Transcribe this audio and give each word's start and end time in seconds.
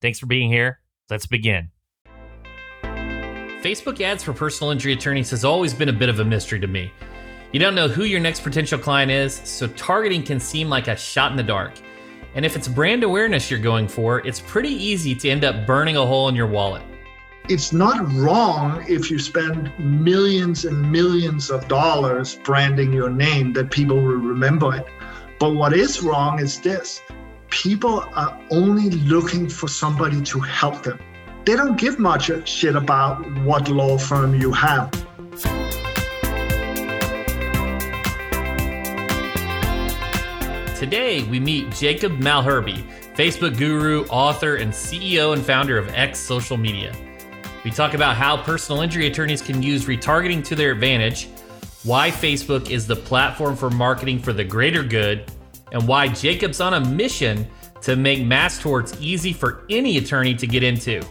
Thanks 0.00 0.18
for 0.18 0.26
being 0.26 0.50
here. 0.50 0.80
Let's 1.10 1.26
begin. 1.26 1.70
Facebook 3.62 4.00
ads 4.00 4.22
for 4.22 4.32
personal 4.32 4.70
injury 4.70 4.92
attorneys 4.92 5.30
has 5.30 5.44
always 5.44 5.74
been 5.74 5.88
a 5.88 5.92
bit 5.92 6.08
of 6.08 6.20
a 6.20 6.24
mystery 6.24 6.60
to 6.60 6.66
me. 6.66 6.92
You 7.52 7.60
don't 7.60 7.74
know 7.74 7.88
who 7.88 8.04
your 8.04 8.20
next 8.20 8.40
potential 8.44 8.78
client 8.78 9.10
is, 9.10 9.34
so 9.44 9.66
targeting 9.68 10.22
can 10.22 10.38
seem 10.38 10.68
like 10.68 10.88
a 10.88 10.96
shot 10.96 11.30
in 11.30 11.36
the 11.36 11.42
dark. 11.42 11.72
And 12.34 12.44
if 12.44 12.54
it's 12.54 12.68
brand 12.68 13.02
awareness 13.02 13.50
you're 13.50 13.58
going 13.58 13.88
for, 13.88 14.24
it's 14.26 14.40
pretty 14.40 14.68
easy 14.68 15.14
to 15.14 15.28
end 15.30 15.44
up 15.44 15.66
burning 15.66 15.96
a 15.96 16.04
hole 16.04 16.28
in 16.28 16.34
your 16.34 16.46
wallet. 16.46 16.82
It's 17.48 17.72
not 17.72 18.12
wrong 18.12 18.84
if 18.88 19.10
you 19.10 19.18
spend 19.18 19.72
millions 19.78 20.64
and 20.64 20.90
millions 20.92 21.50
of 21.50 21.66
dollars 21.66 22.36
branding 22.44 22.92
your 22.92 23.08
name 23.08 23.52
that 23.54 23.70
people 23.70 23.96
will 23.96 24.16
remember 24.16 24.74
it. 24.74 24.86
But 25.38 25.54
what 25.54 25.72
is 25.72 26.02
wrong 26.02 26.40
is 26.40 26.60
this 26.60 27.00
people 27.62 28.04
are 28.14 28.38
only 28.50 28.90
looking 28.90 29.48
for 29.48 29.66
somebody 29.66 30.20
to 30.20 30.38
help 30.38 30.82
them. 30.82 30.98
They 31.46 31.56
don't 31.56 31.78
give 31.78 31.98
much 31.98 32.30
shit 32.46 32.76
about 32.76 33.24
what 33.44 33.70
law 33.70 33.96
firm 33.96 34.38
you 34.38 34.52
have. 34.52 34.90
Today, 40.78 41.22
we 41.30 41.40
meet 41.40 41.70
Jacob 41.70 42.18
Malherbe, 42.18 42.84
Facebook 43.14 43.56
guru, 43.56 44.04
author, 44.10 44.56
and 44.56 44.70
CEO 44.70 45.32
and 45.32 45.42
founder 45.42 45.78
of 45.78 45.88
X 45.94 46.18
Social 46.18 46.58
Media. 46.58 46.94
We 47.64 47.70
talk 47.70 47.94
about 47.94 48.16
how 48.16 48.36
personal 48.36 48.82
injury 48.82 49.06
attorneys 49.06 49.40
can 49.40 49.62
use 49.62 49.86
retargeting 49.86 50.44
to 50.44 50.54
their 50.54 50.72
advantage, 50.72 51.30
why 51.84 52.10
Facebook 52.10 52.68
is 52.68 52.86
the 52.86 52.96
platform 52.96 53.56
for 53.56 53.70
marketing 53.70 54.18
for 54.18 54.34
the 54.34 54.44
greater 54.44 54.82
good, 54.82 55.32
and 55.72 55.86
why 55.86 56.08
Jacob's 56.08 56.60
on 56.60 56.74
a 56.74 56.80
mission 56.80 57.46
to 57.82 57.96
make 57.96 58.24
mass 58.24 58.58
torts 58.58 58.96
easy 59.00 59.32
for 59.32 59.64
any 59.70 59.98
attorney 59.98 60.34
to 60.34 60.46
get 60.46 60.62
into. 60.62 61.02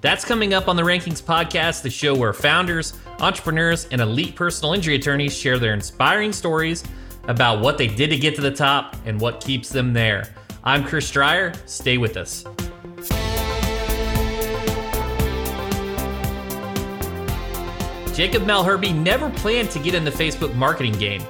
That's 0.00 0.24
coming 0.24 0.54
up 0.54 0.68
on 0.68 0.76
the 0.76 0.82
Rankings 0.82 1.22
podcast, 1.22 1.82
the 1.82 1.90
show 1.90 2.14
where 2.14 2.32
founders, 2.32 2.94
entrepreneurs, 3.18 3.86
and 3.90 4.00
elite 4.00 4.36
personal 4.36 4.72
injury 4.72 4.94
attorneys 4.94 5.36
share 5.36 5.58
their 5.58 5.74
inspiring 5.74 6.32
stories 6.32 6.84
about 7.24 7.60
what 7.60 7.76
they 7.78 7.88
did 7.88 8.10
to 8.10 8.16
get 8.16 8.34
to 8.36 8.40
the 8.40 8.50
top 8.50 8.96
and 9.04 9.20
what 9.20 9.40
keeps 9.40 9.68
them 9.68 9.92
there. 9.92 10.32
I'm 10.64 10.84
Chris 10.84 11.10
Dreyer. 11.10 11.52
Stay 11.66 11.98
with 11.98 12.16
us. 12.16 12.44
Jacob 18.14 18.44
Malherbe 18.44 18.94
never 18.94 19.28
planned 19.30 19.70
to 19.70 19.78
get 19.78 19.94
in 19.94 20.04
the 20.04 20.10
Facebook 20.10 20.54
marketing 20.54 20.94
game. 20.94 21.22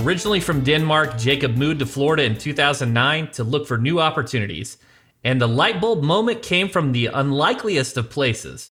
Originally 0.00 0.38
from 0.38 0.62
Denmark, 0.62 1.18
Jacob 1.18 1.56
moved 1.56 1.80
to 1.80 1.86
Florida 1.86 2.22
in 2.22 2.38
2009 2.38 3.32
to 3.32 3.42
look 3.42 3.66
for 3.66 3.76
new 3.78 3.98
opportunities. 3.98 4.76
And 5.24 5.40
the 5.40 5.48
light 5.48 5.80
bulb 5.80 6.04
moment 6.04 6.40
came 6.40 6.68
from 6.68 6.92
the 6.92 7.06
unlikeliest 7.06 7.96
of 7.96 8.08
places. 8.08 8.70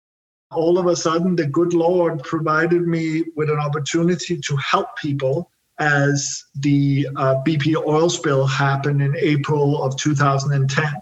All 0.50 0.78
of 0.78 0.86
a 0.86 0.96
sudden, 0.96 1.36
the 1.36 1.46
good 1.46 1.74
Lord 1.74 2.24
provided 2.24 2.82
me 2.88 3.22
with 3.36 3.50
an 3.50 3.60
opportunity 3.60 4.40
to 4.40 4.56
help 4.56 4.96
people 4.96 5.48
as 5.78 6.44
the 6.56 7.06
uh, 7.14 7.36
BP 7.46 7.76
oil 7.86 8.10
spill 8.10 8.44
happened 8.44 9.00
in 9.00 9.14
April 9.16 9.80
of 9.80 9.96
2010. 9.98 10.92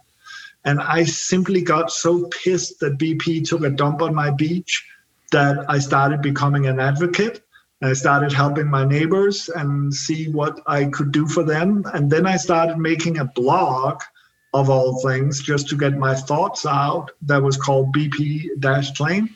And 0.66 0.80
I 0.80 1.04
simply 1.04 1.62
got 1.62 1.91
so 1.91 2.26
pissed 2.26 2.78
that 2.80 2.98
BP 2.98 3.48
took 3.48 3.64
a 3.64 3.70
dump 3.70 4.03
on 4.03 4.14
my 4.14 4.30
beach 4.30 4.86
that 5.32 5.64
I 5.70 5.78
started 5.78 6.20
becoming 6.20 6.66
an 6.66 6.78
advocate 6.78 7.42
I 7.82 7.94
started 7.94 8.32
helping 8.32 8.68
my 8.68 8.84
neighbors 8.84 9.48
and 9.48 9.92
see 9.92 10.30
what 10.30 10.60
I 10.66 10.86
could 10.86 11.12
do 11.12 11.26
for 11.26 11.42
them. 11.42 11.84
And 11.94 12.10
then 12.10 12.26
I 12.26 12.36
started 12.36 12.76
making 12.76 13.18
a 13.18 13.24
blog 13.24 14.02
of 14.52 14.68
all 14.68 15.00
things 15.00 15.41
just 15.41 15.68
to 15.68 15.76
get 15.76 15.96
my 15.96 16.14
thoughts 16.14 16.66
out 16.66 17.12
that 17.22 17.42
was 17.42 17.56
called 17.56 17.94
BP 17.94 18.60
Dash 18.60 18.92
Claim. 18.92 19.30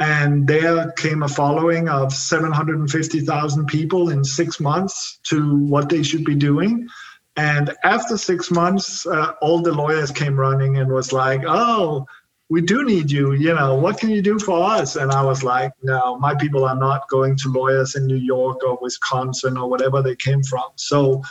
And 0.00 0.46
there 0.46 0.92
came 0.92 1.22
a 1.22 1.28
following 1.28 1.88
of 1.88 2.12
750,000 2.12 3.66
people 3.66 4.10
in 4.10 4.22
six 4.22 4.60
months 4.60 5.18
to 5.24 5.56
what 5.56 5.88
they 5.88 6.02
should 6.02 6.24
be 6.24 6.34
doing. 6.34 6.88
And 7.36 7.74
after 7.84 8.16
six 8.18 8.50
months, 8.50 9.06
uh, 9.06 9.32
all 9.40 9.62
the 9.62 9.72
lawyers 9.72 10.10
came 10.10 10.38
running 10.38 10.76
and 10.76 10.92
was 10.92 11.12
like, 11.12 11.42
oh, 11.46 12.06
we 12.50 12.62
do 12.62 12.84
need 12.84 13.10
you. 13.10 13.32
You 13.32 13.54
know, 13.54 13.74
what 13.74 13.98
can 13.98 14.10
you 14.10 14.22
do 14.22 14.38
for 14.38 14.62
us? 14.62 14.96
And 14.96 15.12
I 15.12 15.22
was 15.22 15.42
like, 15.42 15.72
no, 15.82 16.18
my 16.18 16.34
people 16.34 16.64
are 16.64 16.76
not 16.76 17.08
going 17.08 17.36
to 17.36 17.52
lawyers 17.52 17.94
in 17.94 18.06
New 18.06 18.16
York 18.16 18.64
or 18.64 18.78
Wisconsin 18.80 19.58
or 19.58 19.68
whatever 19.68 20.02
they 20.02 20.16
came 20.16 20.42
from. 20.42 20.70
So 20.76 21.22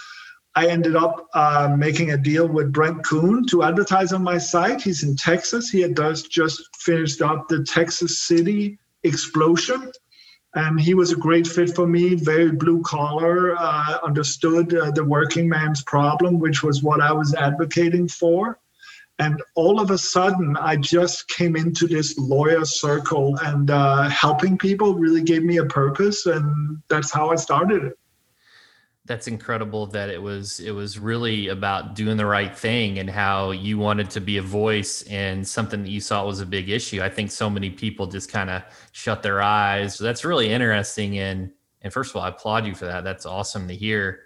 I 0.56 0.68
ended 0.68 0.96
up 0.96 1.28
uh, 1.34 1.76
making 1.78 2.12
a 2.12 2.18
deal 2.18 2.48
with 2.48 2.72
Brent 2.72 3.04
Coon 3.04 3.46
to 3.48 3.64
advertise 3.64 4.14
on 4.14 4.24
my 4.24 4.38
site. 4.38 4.82
He's 4.82 5.04
in 5.04 5.16
Texas. 5.16 5.70
He 5.70 5.82
had 5.82 5.96
just, 5.96 6.70
finished 6.78 7.22
up 7.22 7.48
the 7.48 7.64
Texas 7.64 8.22
City 8.22 8.80
explosion. 9.04 9.92
And 10.56 10.80
he 10.80 10.94
was 10.94 11.12
a 11.12 11.16
great 11.16 11.46
fit 11.46 11.76
for 11.76 11.86
me, 11.86 12.16
very 12.16 12.52
blue 12.52 12.82
collar, 12.82 13.56
uh, 13.58 14.00
understood 14.04 14.74
uh, 14.74 14.92
the 14.92 15.04
working 15.04 15.50
man's 15.50 15.84
problem, 15.84 16.40
which 16.40 16.64
was 16.64 16.82
what 16.82 17.02
I 17.02 17.12
was 17.12 17.36
advocating 17.36 18.08
for. 18.08 18.58
And 19.20 19.42
all 19.56 19.80
of 19.80 19.90
a 19.90 19.98
sudden, 19.98 20.56
I 20.58 20.76
just 20.76 21.28
came 21.30 21.56
into 21.56 21.88
this 21.88 22.18
lawyer 22.20 22.66
circle, 22.66 23.36
and 23.38 23.72
uh, 23.72 24.10
helping 24.10 24.58
people 24.58 24.94
really 24.94 25.24
gave 25.24 25.44
me 25.44 25.58
a 25.58 25.66
purpose, 25.66 26.28
and 26.28 26.82
that's 26.88 27.12
how 27.12 27.32
I 27.32 27.36
started 27.36 27.84
it. 27.84 28.00
That's 29.06 29.28
incredible 29.28 29.88
that 29.88 30.10
it 30.10 30.22
was 30.22 30.60
it 30.60 30.72
was 30.72 31.00
really 31.00 31.48
about 31.48 31.96
doing 31.96 32.18
the 32.18 32.26
right 32.26 32.56
thing 32.56 33.00
and 33.00 33.10
how 33.10 33.52
you 33.52 33.78
wanted 33.78 34.10
to 34.12 34.22
be 34.22 34.36
a 34.38 34.42
voice 34.42 35.02
in 35.04 35.46
something 35.46 35.82
that 35.82 35.90
you 35.90 36.02
saw 36.02 36.26
was 36.26 36.42
a 36.42 36.46
big 36.46 36.70
issue. 36.70 37.02
I 37.02 37.10
think 37.10 37.32
so 37.32 37.50
many 37.50 37.70
people 37.70 38.08
just 38.08 38.30
kind 38.30 38.50
of 38.50 38.64
shut 38.92 39.24
their 39.24 39.42
eyes. 39.42 39.98
That's 39.98 40.26
really 40.26 40.50
interesting 40.50 41.18
and 41.20 41.52
and 41.82 41.94
first 41.94 42.10
of 42.12 42.18
all, 42.18 42.24
I 42.24 42.30
applaud 42.30 42.66
you 42.66 42.76
for 42.76 42.84
that. 42.84 43.06
That's 43.06 43.26
awesome 43.26 43.70
to 43.70 43.74
hear. 43.74 44.24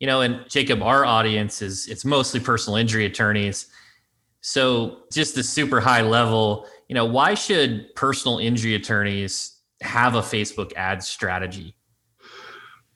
You 0.00 0.06
know, 0.06 0.20
and 0.20 0.44
Jacob, 0.50 0.82
our 0.82 1.06
audience 1.06 1.62
is 1.62 1.88
it's 1.88 2.04
mostly 2.04 2.40
personal 2.40 2.76
injury 2.76 3.06
attorneys 3.06 3.68
so, 4.46 4.98
just 5.10 5.34
the 5.34 5.42
super 5.42 5.80
high 5.80 6.02
level, 6.02 6.66
you 6.86 6.94
know, 6.94 7.06
why 7.06 7.32
should 7.32 7.94
personal 7.94 8.36
injury 8.36 8.74
attorneys 8.74 9.56
have 9.80 10.16
a 10.16 10.20
Facebook 10.20 10.74
ad 10.76 11.02
strategy? 11.02 11.74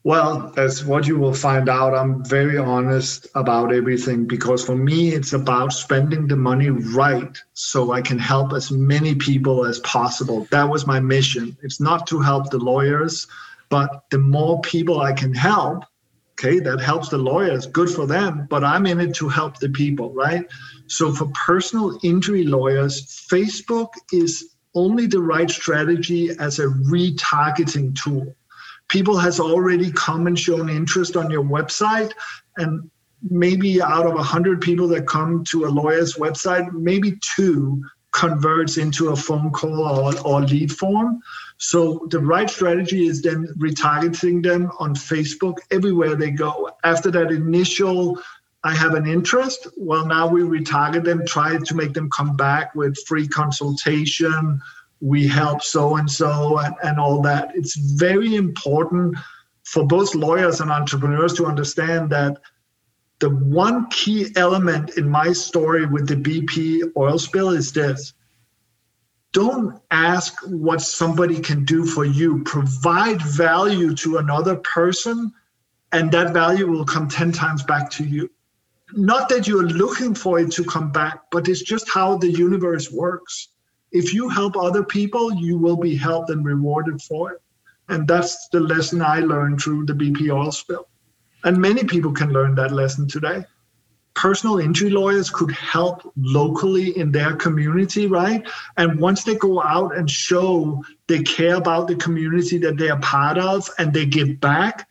Well, 0.03 0.53
as 0.57 0.85
what 0.85 1.07
you 1.07 1.17
will 1.17 1.33
find 1.33 1.67
out, 1.67 1.95
I'm 1.95 2.23
very 2.23 2.59
honest 2.59 3.25
about 3.33 3.73
everything 3.73 4.27
because 4.27 4.63
for 4.63 4.75
me, 4.75 5.09
it's 5.09 5.33
about 5.33 5.73
spending 5.73 6.27
the 6.27 6.35
money 6.35 6.69
right 6.69 7.35
so 7.53 7.93
I 7.93 8.03
can 8.03 8.19
help 8.19 8.53
as 8.53 8.69
many 8.69 9.15
people 9.15 9.65
as 9.65 9.79
possible. 9.79 10.47
That 10.51 10.69
was 10.69 10.85
my 10.85 10.99
mission. 10.99 11.57
It's 11.63 11.81
not 11.81 12.05
to 12.09 12.19
help 12.19 12.51
the 12.51 12.59
lawyers, 12.59 13.25
but 13.69 14.03
the 14.11 14.19
more 14.19 14.61
people 14.61 15.01
I 15.01 15.13
can 15.13 15.33
help, 15.33 15.83
okay, 16.39 16.59
that 16.59 16.79
helps 16.79 17.09
the 17.09 17.17
lawyers, 17.17 17.67
good 17.67 17.89
for 17.89 18.05
them, 18.05 18.47
but 18.49 18.63
I'm 18.63 18.85
in 18.85 18.99
it 19.01 19.13
to 19.15 19.27
help 19.27 19.57
the 19.57 19.69
people, 19.69 20.13
right? 20.13 20.45
So 20.87 21.13
for 21.13 21.27
personal 21.45 21.99
injury 22.01 22.43
lawyers, 22.45 23.27
Facebook 23.29 23.89
is 24.13 24.55
only 24.73 25.05
the 25.05 25.21
right 25.21 25.49
strategy 25.49 26.29
as 26.39 26.59
a 26.59 26.67
retargeting 26.67 27.95
tool. 28.01 28.33
People 28.87 29.17
has 29.17 29.39
already 29.39 29.91
come 29.91 30.27
and 30.27 30.39
shown 30.39 30.69
interest 30.69 31.17
on 31.17 31.29
your 31.29 31.43
website 31.43 32.13
and 32.57 32.89
maybe 33.29 33.81
out 33.81 34.05
of 34.05 34.13
100 34.13 34.61
people 34.61 34.87
that 34.87 35.07
come 35.07 35.43
to 35.43 35.65
a 35.65 35.67
lawyer's 35.67 36.15
website, 36.15 36.71
maybe 36.71 37.19
two 37.35 37.83
converts 38.19 38.77
into 38.77 39.09
a 39.09 39.15
phone 39.15 39.49
call 39.49 39.81
or, 39.99 40.13
or 40.27 40.41
lead 40.41 40.71
form. 40.71 41.21
So 41.57 42.05
the 42.09 42.19
right 42.19 42.49
strategy 42.49 43.07
is 43.07 43.21
then 43.21 43.47
retargeting 43.57 44.43
them 44.43 44.71
on 44.77 44.93
Facebook 44.93 45.57
everywhere 45.71 46.15
they 46.15 46.31
go. 46.31 46.69
After 46.83 47.09
that 47.11 47.31
initial 47.31 48.19
I 48.63 48.75
have 48.75 48.93
an 48.93 49.07
interest. 49.07 49.67
Well, 49.77 50.05
now 50.05 50.27
we 50.27 50.41
retarget 50.41 51.05
them, 51.05 51.25
try 51.25 51.57
to 51.57 51.75
make 51.75 51.93
them 51.93 52.09
come 52.09 52.35
back 52.35 52.75
with 52.75 52.97
free 53.07 53.27
consultation. 53.27 54.59
We 54.99 55.25
help 55.27 55.63
so 55.63 55.95
and 55.95 56.11
so 56.11 56.59
and 56.83 56.99
all 56.99 57.21
that. 57.21 57.51
It's 57.55 57.77
very 57.77 58.35
important 58.35 59.15
for 59.63 59.85
both 59.85 60.13
lawyers 60.13 60.59
and 60.59 60.71
entrepreneurs 60.71 61.33
to 61.35 61.45
understand 61.45 62.09
that 62.09 62.41
the 63.19 63.29
one 63.29 63.87
key 63.89 64.27
element 64.35 64.97
in 64.97 65.09
my 65.09 65.33
story 65.33 65.85
with 65.85 66.07
the 66.07 66.15
BP 66.15 66.91
oil 66.95 67.19
spill 67.19 67.49
is 67.49 67.71
this 67.71 68.13
don't 69.31 69.79
ask 69.91 70.35
what 70.47 70.81
somebody 70.81 71.39
can 71.39 71.63
do 71.63 71.85
for 71.85 72.03
you. 72.03 72.43
Provide 72.43 73.21
value 73.21 73.93
to 73.95 74.17
another 74.17 74.55
person, 74.55 75.31
and 75.91 76.11
that 76.11 76.33
value 76.33 76.67
will 76.67 76.85
come 76.85 77.07
10 77.07 77.31
times 77.31 77.61
back 77.61 77.91
to 77.91 78.03
you. 78.03 78.29
Not 78.93 79.29
that 79.29 79.47
you're 79.47 79.67
looking 79.67 80.15
for 80.15 80.39
it 80.39 80.51
to 80.53 80.63
come 80.63 80.91
back, 80.91 81.29
but 81.31 81.47
it's 81.47 81.61
just 81.61 81.87
how 81.87 82.17
the 82.17 82.31
universe 82.31 82.91
works. 82.91 83.49
If 83.91 84.15
you 84.15 84.29
help 84.29 84.57
other 84.57 84.83
people, 84.83 85.31
you 85.35 85.59
will 85.59 85.77
be 85.77 85.95
helped 85.95 86.31
and 86.31 86.43
rewarded 86.43 86.99
for 87.01 87.33
it. 87.33 87.41
And 87.87 88.07
that's 88.07 88.49
the 88.49 88.59
lesson 88.59 89.01
I 89.01 89.19
learned 89.19 89.61
through 89.61 89.85
the 89.85 89.93
BP 89.93 90.31
oil 90.31 90.51
spill. 90.51 90.87
And 91.43 91.57
many 91.57 91.83
people 91.83 92.11
can 92.11 92.31
learn 92.31 92.55
that 92.55 92.71
lesson 92.71 93.07
today 93.07 93.45
personal 94.19 94.59
injury 94.59 94.89
lawyers 94.89 95.29
could 95.29 95.51
help 95.51 96.11
locally 96.17 96.97
in 96.97 97.09
their 97.09 97.35
community, 97.37 98.05
right? 98.05 98.45
And 98.75 98.99
once 98.99 99.23
they 99.23 99.35
go 99.35 99.63
out 99.63 99.95
and 99.95 100.11
show 100.11 100.83
they 101.07 101.23
care 101.23 101.55
about 101.55 101.87
the 101.87 101.95
community 101.95 102.57
that 102.57 102.77
they 102.77 102.89
are 102.89 102.99
part 102.99 103.37
of 103.37 103.69
and 103.77 103.93
they 103.93 104.05
give 104.05 104.41
back, 104.41 104.89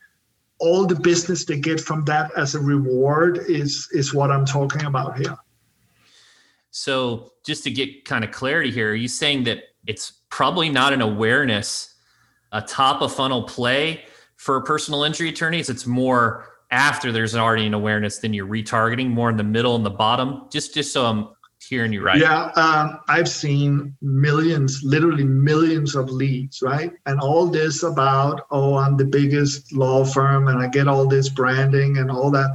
all 0.60 0.86
the 0.86 0.94
business 0.94 1.44
they 1.44 1.58
get 1.58 1.78
from 1.78 2.04
that 2.06 2.30
as 2.36 2.54
a 2.54 2.60
reward 2.60 3.38
is 3.48 3.88
is 3.92 4.14
what 4.14 4.30
I'm 4.30 4.46
talking 4.46 4.86
about 4.86 5.18
here. 5.18 5.36
So, 6.70 7.32
just 7.44 7.64
to 7.64 7.70
get 7.70 8.06
kind 8.06 8.24
of 8.24 8.30
clarity 8.30 8.70
here, 8.70 8.90
are 8.92 8.94
you 8.94 9.08
saying 9.08 9.44
that 9.44 9.64
it's 9.86 10.12
probably 10.30 10.70
not 10.70 10.92
an 10.92 11.02
awareness, 11.02 11.94
a 12.50 12.62
top 12.62 13.02
of 13.02 13.14
funnel 13.14 13.42
play 13.42 14.04
for 14.38 14.60
personal 14.62 15.04
injury 15.04 15.28
attorneys? 15.28 15.68
It's 15.68 15.86
more 15.86 16.46
after 16.70 17.12
there's 17.12 17.34
already 17.34 17.66
an 17.66 17.74
awareness, 17.74 18.18
then 18.18 18.32
you're 18.32 18.46
retargeting 18.46 19.10
more 19.10 19.30
in 19.30 19.36
the 19.36 19.44
middle 19.44 19.76
and 19.76 19.84
the 19.84 19.90
bottom. 19.90 20.46
Just 20.50 20.74
just 20.74 20.92
so 20.92 21.04
I'm 21.06 21.28
hearing 21.66 21.92
you 21.92 22.02
right. 22.02 22.18
Yeah, 22.18 22.50
um, 22.56 23.00
I've 23.08 23.28
seen 23.28 23.96
millions, 24.00 24.82
literally 24.84 25.24
millions 25.24 25.96
of 25.96 26.10
leads, 26.10 26.62
right? 26.62 26.92
And 27.06 27.20
all 27.20 27.46
this 27.46 27.82
about 27.82 28.46
oh, 28.50 28.76
I'm 28.76 28.96
the 28.96 29.04
biggest 29.04 29.72
law 29.72 30.04
firm 30.04 30.48
and 30.48 30.60
I 30.60 30.68
get 30.68 30.88
all 30.88 31.06
this 31.06 31.28
branding 31.28 31.98
and 31.98 32.10
all 32.10 32.30
that. 32.30 32.50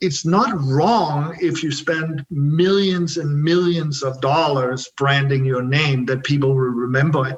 It's 0.00 0.26
not 0.26 0.60
wrong 0.60 1.36
if 1.40 1.62
you 1.62 1.70
spend 1.70 2.26
millions 2.28 3.18
and 3.18 3.40
millions 3.40 4.02
of 4.02 4.20
dollars 4.20 4.90
branding 4.96 5.44
your 5.44 5.62
name 5.62 6.06
that 6.06 6.24
people 6.24 6.50
will 6.50 6.56
remember 6.56 7.28
it. 7.28 7.36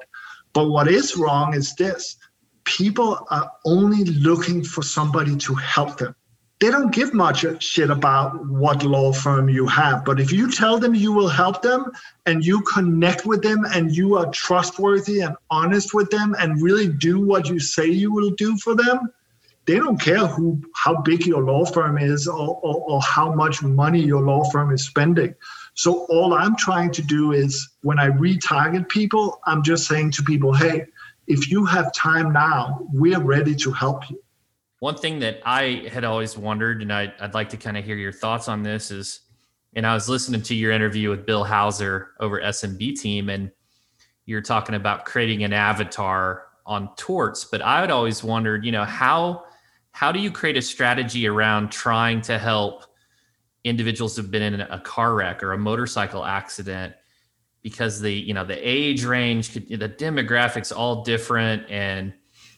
But 0.55 0.71
what 0.71 0.89
is 0.89 1.17
wrong 1.17 1.53
is 1.55 1.75
this 1.75 2.17
people 2.65 3.27
are 3.31 3.51
only 3.65 4.05
looking 4.05 4.65
for 4.65 4.83
somebody 4.83 5.37
to 5.37 5.55
help 5.55 5.99
them. 5.99 6.15
They 6.61 6.71
don't 6.71 6.95
give 6.95 7.13
much 7.13 7.45
shit 7.63 7.91
about 7.91 8.47
what 8.47 8.85
law 8.85 9.13
firm 9.13 9.49
you 9.49 9.67
have. 9.67 10.05
But 10.05 10.21
if 10.21 10.33
you 10.33 10.51
tell 10.51 10.79
them 10.79 10.95
you 10.95 11.13
will 11.13 11.29
help 11.29 11.63
them 11.63 11.91
and 12.27 12.45
you 12.45 12.63
connect 12.63 13.27
with 13.27 13.43
them 13.43 13.65
and 13.67 13.95
you 13.95 14.17
are 14.17 14.31
trustworthy 14.31 15.21
and 15.21 15.37
honest 15.51 15.93
with 15.93 16.11
them 16.11 16.35
and 16.39 16.63
really 16.63 16.89
do 16.89 17.21
what 17.21 17.49
you 17.49 17.59
say 17.59 17.87
you 17.87 18.13
will 18.13 18.31
do 18.31 18.57
for 18.57 18.75
them, 18.75 19.13
they 19.67 19.77
don't 19.77 20.01
care 20.01 20.27
who 20.27 20.63
how 20.75 21.01
big 21.03 21.27
your 21.27 21.43
law 21.43 21.65
firm 21.65 21.99
is 21.99 22.29
or, 22.29 22.61
or, 22.63 22.77
or 22.87 23.03
how 23.03 23.35
much 23.35 23.63
money 23.63 24.01
your 24.01 24.23
law 24.23 24.45
firm 24.45 24.73
is 24.73 24.87
spending. 24.87 25.35
So 25.75 26.07
all 26.09 26.35
I'm 26.35 26.57
trying 26.57 26.93
to 26.93 27.03
do 27.03 27.33
is 27.33 27.69
when 27.83 27.99
I 27.99 28.11
retarget 28.11 28.89
people, 28.89 29.41
I'm 29.45 29.63
just 29.63 29.87
saying 29.87 30.13
to 30.13 30.23
people, 30.23 30.55
hey, 30.55 30.87
if 31.27 31.51
you 31.51 31.65
have 31.65 31.93
time 31.93 32.33
now, 32.33 32.87
we're 32.93 33.21
ready 33.21 33.55
to 33.57 33.73
help 33.73 34.09
you. 34.11 34.23
One 34.81 34.97
thing 34.97 35.21
that 35.21 35.41
I 35.45 35.89
had 35.91 36.05
always 36.05 36.37
wondered, 36.37 36.83
and 36.83 36.93
I, 36.93 37.13
would 37.21 37.35
like 37.35 37.49
to 37.51 37.57
kind 37.57 37.77
of 37.77 37.85
hear 37.85 37.97
your 37.97 38.13
thoughts 38.13 38.49
on 38.49 38.63
this, 38.63 38.91
is, 38.91 39.21
and 39.75 39.87
I 39.87 39.95
was 39.95 40.09
listening 40.09 40.43
to 40.43 40.55
your 40.55 40.73
interview 40.73 41.11
with 41.11 41.25
Bill 41.25 41.45
Hauser 41.45 42.11
over 42.21 42.41
SMB 42.41 43.01
team, 43.01 43.31
and 43.31 43.51
you're 44.27 44.43
talking 44.43 44.75
about 44.75 45.05
creating 45.05 45.43
an 45.45 45.53
avatar 45.53 46.47
on 46.67 46.95
torts. 46.97 47.45
But 47.45 47.63
I 47.63 47.81
had 47.81 47.91
always 47.91 48.23
wondered, 48.23 48.65
you 48.65 48.73
know, 48.73 48.85
how 48.85 49.45
how 49.93 50.11
do 50.11 50.19
you 50.19 50.31
create 50.31 50.57
a 50.57 50.63
strategy 50.63 51.27
around 51.27 51.71
trying 51.71 52.21
to 52.23 52.37
help 52.37 52.85
individuals 53.63 54.17
who've 54.17 54.31
been 54.31 54.43
in 54.43 54.61
a 54.61 54.81
car 54.81 55.15
wreck 55.15 55.43
or 55.43 55.53
a 55.53 55.59
motorcycle 55.59 56.25
accident 56.25 56.95
because 57.65 58.01
the 58.01 58.13
you 58.13 58.33
know 58.33 58.45
the 58.45 58.57
age 58.57 59.05
range 59.05 59.55
the 59.55 59.89
demographics 59.89 60.73
all 60.75 61.03
different 61.03 61.69
and 61.69 62.13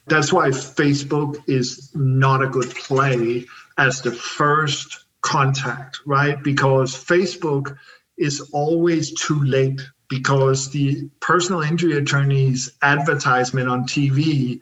that's 0.08 0.30
why 0.30 0.48
facebook 0.48 1.42
is 1.48 1.90
not 1.94 2.42
a 2.42 2.48
good 2.48 2.68
play 2.74 3.46
as 3.78 4.02
the 4.02 4.12
first 4.12 5.06
contact 5.22 6.00
right? 6.06 6.42
Because 6.42 6.94
facebook 6.94 7.76
is 8.18 8.50
always 8.52 9.12
too 9.14 9.42
late 9.42 9.80
because 10.08 10.70
the 10.70 11.08
personal 11.20 11.62
injury 11.62 11.96
attorney's 11.96 12.72
advertisement 12.82 13.68
on 13.68 13.82
tv 13.84 14.60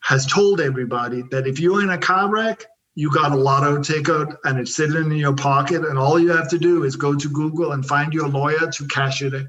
has 0.00 0.26
told 0.26 0.60
everybody 0.60 1.22
that 1.30 1.46
if 1.46 1.60
you're 1.60 1.82
in 1.82 1.90
a 1.90 1.98
car 1.98 2.28
wreck 2.28 2.66
you 2.96 3.10
got 3.12 3.30
a 3.30 3.36
lotto 3.36 3.80
ticket 3.80 4.28
and 4.44 4.58
it's 4.58 4.74
sitting 4.74 4.96
in 4.96 5.16
your 5.16 5.34
pocket 5.34 5.84
and 5.84 5.96
all 5.96 6.18
you 6.18 6.30
have 6.30 6.50
to 6.50 6.58
do 6.58 6.82
is 6.82 6.96
go 6.96 7.14
to 7.14 7.28
google 7.28 7.72
and 7.72 7.86
find 7.86 8.12
your 8.12 8.28
lawyer 8.28 8.70
to 8.72 8.86
cash 8.88 9.22
it 9.22 9.32
in 9.32 9.48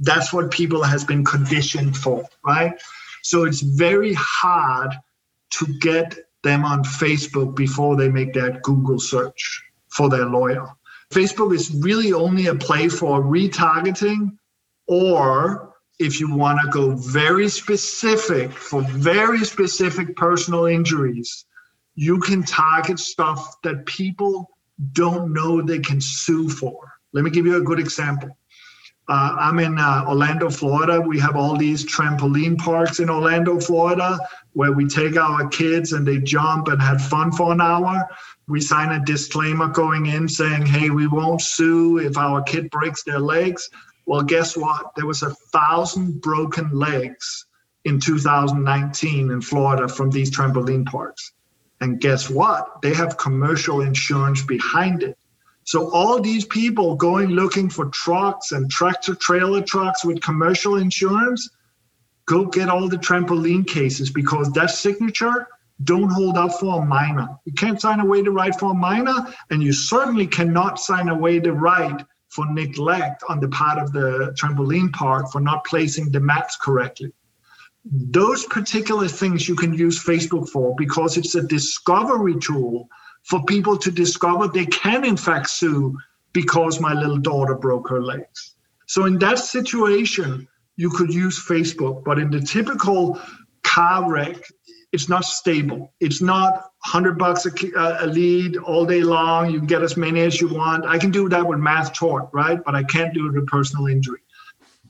that's 0.00 0.32
what 0.32 0.50
people 0.50 0.82
has 0.82 1.04
been 1.04 1.24
conditioned 1.24 1.96
for, 1.96 2.24
right? 2.44 2.72
So 3.22 3.44
it's 3.44 3.60
very 3.60 4.14
hard 4.14 4.92
to 5.50 5.66
get 5.80 6.18
them 6.42 6.64
on 6.64 6.82
Facebook 6.84 7.54
before 7.54 7.96
they 7.96 8.08
make 8.08 8.32
that 8.34 8.62
Google 8.62 8.98
search 8.98 9.62
for 9.88 10.08
their 10.08 10.24
lawyer. 10.24 10.66
Facebook 11.10 11.54
is 11.54 11.74
really 11.74 12.12
only 12.12 12.46
a 12.46 12.54
play 12.54 12.88
for 12.88 13.22
retargeting 13.22 14.36
or 14.86 15.74
if 15.98 16.18
you 16.18 16.34
want 16.34 16.58
to 16.62 16.68
go 16.70 16.92
very 16.96 17.48
specific 17.48 18.50
for 18.52 18.80
very 18.82 19.44
specific 19.44 20.16
personal 20.16 20.64
injuries, 20.64 21.44
you 21.94 22.18
can 22.20 22.42
target 22.42 22.98
stuff 22.98 23.56
that 23.62 23.84
people 23.84 24.48
don't 24.92 25.32
know 25.32 25.60
they 25.60 25.78
can 25.78 26.00
sue 26.00 26.48
for. 26.48 26.90
Let 27.12 27.24
me 27.24 27.30
give 27.30 27.44
you 27.44 27.56
a 27.56 27.60
good 27.60 27.78
example. 27.78 28.36
Uh, 29.10 29.34
I'm 29.40 29.58
in 29.58 29.76
uh, 29.76 30.04
Orlando, 30.06 30.48
Florida. 30.48 31.00
We 31.00 31.18
have 31.18 31.34
all 31.34 31.56
these 31.56 31.84
trampoline 31.84 32.56
parks 32.56 33.00
in 33.00 33.10
Orlando, 33.10 33.58
Florida, 33.58 34.16
where 34.52 34.70
we 34.70 34.86
take 34.86 35.16
our 35.16 35.48
kids 35.48 35.94
and 35.94 36.06
they 36.06 36.18
jump 36.18 36.68
and 36.68 36.80
have 36.80 37.02
fun 37.02 37.32
for 37.32 37.50
an 37.50 37.60
hour. 37.60 38.08
We 38.46 38.60
sign 38.60 38.92
a 38.92 39.04
disclaimer 39.04 39.66
going 39.66 40.06
in 40.06 40.28
saying, 40.28 40.64
hey, 40.64 40.90
we 40.90 41.08
won't 41.08 41.40
sue 41.42 41.98
if 41.98 42.16
our 42.16 42.40
kid 42.42 42.70
breaks 42.70 43.02
their 43.02 43.18
legs. 43.18 43.68
Well, 44.06 44.22
guess 44.22 44.56
what? 44.56 44.92
There 44.94 45.06
was 45.06 45.24
a 45.24 45.34
thousand 45.52 46.20
broken 46.20 46.70
legs 46.70 47.46
in 47.84 47.98
2019 47.98 49.32
in 49.32 49.40
Florida 49.40 49.88
from 49.88 50.10
these 50.12 50.30
trampoline 50.30 50.86
parks. 50.86 51.32
And 51.80 52.00
guess 52.00 52.30
what? 52.30 52.80
They 52.80 52.94
have 52.94 53.16
commercial 53.16 53.80
insurance 53.80 54.42
behind 54.42 55.02
it. 55.02 55.18
So 55.70 55.88
all 55.92 56.20
these 56.20 56.44
people 56.44 56.96
going 56.96 57.28
looking 57.28 57.70
for 57.70 57.90
trucks 57.90 58.50
and 58.50 58.68
tractor 58.68 59.14
trailer 59.14 59.62
trucks 59.62 60.04
with 60.04 60.20
commercial 60.20 60.78
insurance, 60.78 61.48
go 62.26 62.46
get 62.46 62.68
all 62.68 62.88
the 62.88 62.96
trampoline 62.96 63.64
cases 63.64 64.10
because 64.10 64.50
that 64.54 64.72
signature 64.72 65.46
don't 65.84 66.10
hold 66.10 66.36
up 66.36 66.54
for 66.54 66.82
a 66.82 66.84
minor. 66.84 67.28
You 67.44 67.52
can't 67.52 67.80
sign 67.80 68.00
away 68.00 68.22
the 68.22 68.32
right 68.32 68.52
for 68.52 68.72
a 68.72 68.74
minor, 68.74 69.14
and 69.50 69.62
you 69.62 69.72
certainly 69.72 70.26
cannot 70.26 70.80
sign 70.80 71.08
away 71.08 71.38
the 71.38 71.52
right 71.52 72.04
for 72.30 72.52
neglect 72.52 73.22
on 73.28 73.38
the 73.38 73.48
part 73.50 73.78
of 73.78 73.92
the 73.92 74.34
trampoline 74.36 74.92
park 74.92 75.30
for 75.30 75.40
not 75.40 75.64
placing 75.64 76.10
the 76.10 76.18
mats 76.18 76.56
correctly. 76.60 77.12
Those 77.84 78.44
particular 78.44 79.06
things 79.06 79.48
you 79.48 79.54
can 79.54 79.72
use 79.72 80.02
Facebook 80.02 80.48
for 80.48 80.74
because 80.74 81.16
it's 81.16 81.36
a 81.36 81.46
discovery 81.46 82.40
tool 82.40 82.88
for 83.22 83.44
people 83.44 83.76
to 83.78 83.90
discover 83.90 84.48
they 84.48 84.66
can, 84.66 85.04
in 85.04 85.16
fact, 85.16 85.50
sue 85.50 85.96
because 86.32 86.80
my 86.80 86.94
little 86.94 87.18
daughter 87.18 87.54
broke 87.54 87.88
her 87.88 88.02
legs. 88.02 88.54
So, 88.86 89.04
in 89.04 89.18
that 89.18 89.38
situation, 89.38 90.48
you 90.76 90.90
could 90.90 91.12
use 91.12 91.44
Facebook, 91.44 92.04
but 92.04 92.18
in 92.18 92.30
the 92.30 92.40
typical 92.40 93.20
car 93.62 94.10
wreck, 94.10 94.36
it's 94.92 95.08
not 95.08 95.24
stable. 95.24 95.92
It's 96.00 96.20
not 96.20 96.54
100 96.84 97.18
bucks 97.18 97.46
a, 97.46 97.50
uh, 97.78 97.98
a, 98.00 98.06
lead 98.06 98.56
all 98.56 98.84
day 98.84 99.02
long. 99.02 99.50
You 99.50 99.58
can 99.58 99.66
get 99.66 99.82
as 99.82 99.96
many 99.96 100.20
as 100.20 100.40
you 100.40 100.48
want. 100.48 100.84
I 100.84 100.98
can 100.98 101.10
do 101.10 101.28
that 101.28 101.46
with 101.46 101.58
mass 101.58 101.90
tort, 101.96 102.28
right? 102.32 102.58
But 102.64 102.74
I 102.74 102.82
can't 102.82 103.14
do 103.14 103.26
it 103.26 103.34
with 103.34 103.46
personal 103.46 103.86
injury. 103.86 104.20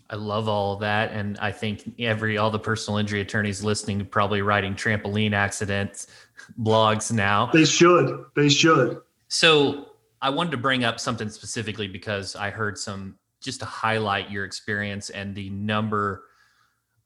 I 0.08 0.16
love 0.16 0.48
all 0.48 0.72
of 0.72 0.80
that. 0.80 1.12
And 1.12 1.38
I 1.38 1.52
think 1.52 1.92
every, 2.00 2.38
all 2.38 2.50
the 2.50 2.58
personal 2.58 2.98
injury 2.98 3.20
attorneys 3.20 3.62
listening, 3.62 4.04
probably 4.06 4.42
writing 4.42 4.74
trampoline 4.74 5.32
accidents 5.32 6.08
blogs 6.58 7.12
now. 7.12 7.50
They 7.52 7.64
should. 7.64 8.24
They 8.36 8.48
should. 8.48 8.98
So 9.28 9.90
I 10.22 10.30
wanted 10.30 10.50
to 10.52 10.56
bring 10.56 10.84
up 10.84 11.00
something 11.00 11.30
specifically 11.30 11.88
because 11.88 12.36
I 12.36 12.50
heard 12.50 12.78
some 12.78 13.16
just 13.40 13.60
to 13.60 13.66
highlight 13.66 14.30
your 14.30 14.44
experience 14.44 15.10
and 15.10 15.34
the 15.34 15.50
number 15.50 16.24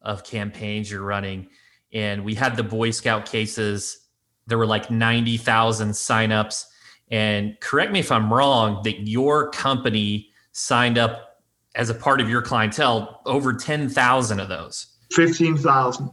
of 0.03 0.25
campaigns 0.25 0.91
you're 0.91 1.03
running. 1.03 1.49
And 1.93 2.25
we 2.25 2.35
had 2.35 2.57
the 2.57 2.65
Boy 2.65 2.91
Scout 2.91 3.27
cases. 3.27 4.09
There 4.47 4.59
were 4.59 4.67
like 4.67 4.91
90,000 4.91 5.91
signups. 5.91 6.65
And 7.11 7.59
correct 7.61 7.93
me 7.93 8.01
if 8.01 8.11
I'm 8.11 8.33
wrong, 8.33 8.83
that 8.85 9.07
your 9.07 9.51
company 9.51 10.31
signed 10.53 10.99
up 10.99 11.43
as 11.77 11.91
a 11.91 11.95
part 11.95 12.21
of 12.21 12.29
your 12.29 12.43
clientele 12.43 13.23
over 13.27 13.53
10,000 13.53 14.41
of 14.41 14.49
those. 14.49 14.87
15,000 15.13 16.11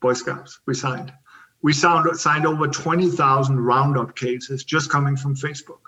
Boy 0.00 0.12
Scouts 0.12 0.60
we 0.66 0.74
signed. 0.74 1.12
We 1.62 1.72
signed, 1.72 2.16
signed 2.16 2.46
over 2.46 2.68
20,000 2.68 3.60
Roundup 3.60 4.14
cases 4.16 4.64
just 4.64 4.90
coming 4.90 5.16
from 5.16 5.34
Facebook. 5.34 5.80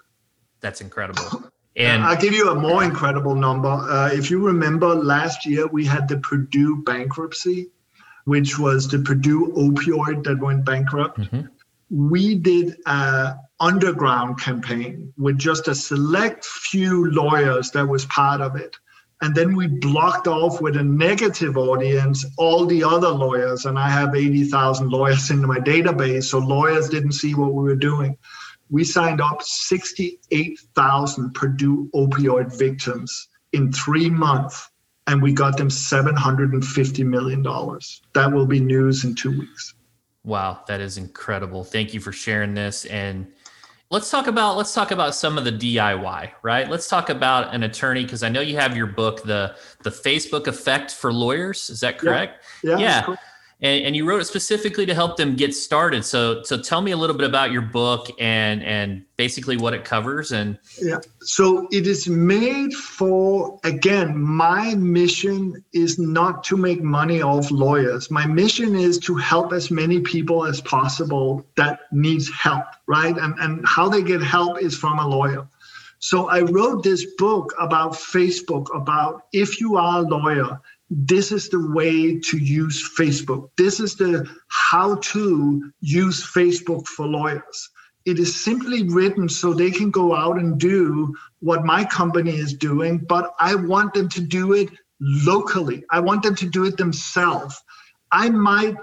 That's 0.61 0.81
incredible. 0.81 1.45
And 1.77 2.03
I'll 2.03 2.21
give 2.21 2.35
you 2.35 2.51
a 2.51 2.55
more 2.55 2.83
incredible 2.83 3.35
number. 3.35 3.69
Uh, 3.69 4.11
if 4.13 4.31
you 4.31 4.45
remember 4.45 4.89
last 4.95 5.47
year, 5.47 5.67
we 5.69 5.85
had 5.85 6.09
the 6.09 6.19
Purdue 6.19 6.83
bankruptcy, 6.83 7.71
which 8.25 8.59
was 8.59 8.89
the 8.89 8.99
Purdue 8.99 9.53
opioid 9.57 10.25
that 10.25 10.41
went 10.41 10.65
bankrupt. 10.65 11.21
Mm-hmm. 11.21 11.43
We 11.91 12.35
did 12.35 12.77
a 12.87 13.37
underground 13.61 14.41
campaign 14.41 15.13
with 15.17 15.39
just 15.39 15.69
a 15.69 15.75
select 15.75 16.45
few 16.45 17.11
lawyers 17.11 17.71
that 17.71 17.87
was 17.87 18.05
part 18.07 18.41
of 18.41 18.57
it. 18.57 18.77
And 19.23 19.35
then 19.35 19.55
we 19.55 19.67
blocked 19.67 20.27
off 20.27 20.63
with 20.63 20.77
a 20.77 20.83
negative 20.83 21.59
audience 21.59 22.25
all 22.39 22.65
the 22.65 22.83
other 22.83 23.11
lawyers. 23.11 23.67
And 23.67 23.79
I 23.79 23.91
have 23.91 24.15
80,000 24.15 24.89
lawyers 24.89 25.31
in 25.31 25.47
my 25.47 25.59
database. 25.59 26.25
So 26.25 26.39
lawyers 26.39 26.89
didn't 26.89 27.13
see 27.13 27.35
what 27.35 27.53
we 27.53 27.63
were 27.63 27.77
doing 27.77 28.17
we 28.71 28.85
signed 28.85 29.21
up 29.21 29.43
68,000 29.43 31.35
Purdue 31.35 31.91
opioid 31.95 32.57
victims 32.57 33.29
in 33.53 33.73
three 33.73 34.09
months, 34.09 34.71
and 35.07 35.21
we 35.21 35.33
got 35.33 35.57
them 35.57 35.69
$750 35.69 37.05
million. 37.05 37.43
That 37.43 38.33
will 38.33 38.47
be 38.47 38.61
news 38.61 39.05
in 39.05 39.17
two 39.17 39.39
weeks. 39.41 39.75
Wow, 40.23 40.63
that 40.69 40.81
is 40.81 40.97
incredible. 40.99 41.65
Thank 41.65 41.95
you 41.95 42.01
for 42.01 42.13
sharing 42.13 42.55
this. 42.55 42.85
And 42.87 43.27
let's 43.91 44.11
talk 44.11 44.27
about 44.27 44.57
let's 44.57 44.73
talk 44.73 44.91
about 44.91 45.15
some 45.15 45.37
of 45.37 45.45
the 45.45 45.53
DIY, 45.53 46.31
right? 46.43 46.69
Let's 46.69 46.89
talk 46.89 47.11
about 47.11 47.55
an 47.55 47.65
attorney 47.65 48.05
because 48.05 48.23
I 48.23 48.29
know 48.29 48.41
you 48.41 48.57
have 48.57 48.77
your 48.77 48.87
book, 48.87 49.23
the 49.23 49.57
the 49.83 49.91
Facebook 49.91 50.47
effect 50.47 50.93
for 50.93 51.13
lawyers. 51.13 51.71
Is 51.71 51.81
that 51.81 51.99
correct? 51.99 52.45
Yeah. 52.63 52.79
Yeah. 52.79 53.05
yeah 53.09 53.17
and, 53.63 53.85
and 53.85 53.97
you 53.97 54.09
wrote 54.09 54.23
it 54.23 54.25
specifically 54.25 54.87
to 54.87 54.95
help 54.95 55.17
them 55.17 55.37
get 55.37 55.55
started. 55.55 56.05
So 56.05 56.43
so 56.43 56.61
tell 56.61 56.81
me 56.81 56.93
a 56.93 56.97
little 56.97 57.17
bit 57.17 57.29
about 57.29 57.53
your 57.53 57.63
book 57.63 58.09
and 58.19 58.63
and 58.65 59.05
basically 59.17 59.57
what 59.57 59.75
it 59.75 59.85
covers 59.85 60.33
and 60.33 60.59
yeah. 60.81 61.01
So 61.21 61.69
it 61.71 61.87
is 61.87 62.09
made 62.09 62.73
for 62.73 63.59
again, 63.65 64.19
my 64.19 64.75
mission 64.75 65.63
is 65.73 65.99
not 65.99 66.43
to 66.45 66.57
make 66.57 66.83
money 66.83 67.23
off 67.23 67.51
lawyers. 67.51 68.11
My 68.11 68.27
mission 68.27 68.75
is 68.75 68.99
to 69.01 69.17
help 69.17 69.53
as 69.53 69.71
many 69.71 70.01
people 70.01 70.47
as 70.47 70.61
possible 70.61 71.45
that 71.57 71.81
needs 71.93 72.31
help, 72.31 72.65
right? 72.87 73.17
And 73.17 73.39
and 73.39 73.67
how 73.67 73.89
they 73.89 74.03
get 74.03 74.23
help 74.23 74.63
is 74.63 74.77
from 74.77 74.99
a 74.99 75.07
lawyer. 75.07 75.47
So 76.03 76.31
I 76.31 76.41
wrote 76.41 76.83
this 76.83 77.05
book 77.19 77.53
about 77.61 77.93
Facebook 77.93 78.75
about 78.75 79.25
if 79.35 79.61
you 79.61 79.77
are 79.77 79.99
a 79.99 80.03
lawyer 80.03 80.59
this 80.91 81.31
is 81.31 81.49
the 81.49 81.71
way 81.71 82.19
to 82.19 82.37
use 82.37 82.91
Facebook. 82.99 83.51
This 83.57 83.79
is 83.79 83.95
the 83.95 84.29
how 84.49 84.97
to 84.97 85.73
use 85.81 86.25
Facebook 86.25 86.87
for 86.89 87.07
lawyers. 87.07 87.71
It 88.05 88.19
is 88.19 88.43
simply 88.43 88.83
written 88.83 89.29
so 89.29 89.53
they 89.53 89.71
can 89.71 89.91
go 89.91 90.15
out 90.17 90.39
and 90.39 90.59
do 90.59 91.15
what 91.39 91.65
my 91.65 91.85
company 91.85 92.37
is 92.37 92.55
doing, 92.55 92.99
but 92.99 93.33
I 93.39 93.55
want 93.55 93.95
them 93.95 94.09
to 94.11 94.21
do 94.21 94.53
it 94.55 94.71
locally. 95.01 95.85
I 95.91 96.01
want 96.01 96.23
them 96.25 96.35
to 96.37 96.49
do 96.49 96.65
it 96.65 96.77
themselves. 96.77 97.63
I 98.11 98.31
might 98.31 98.77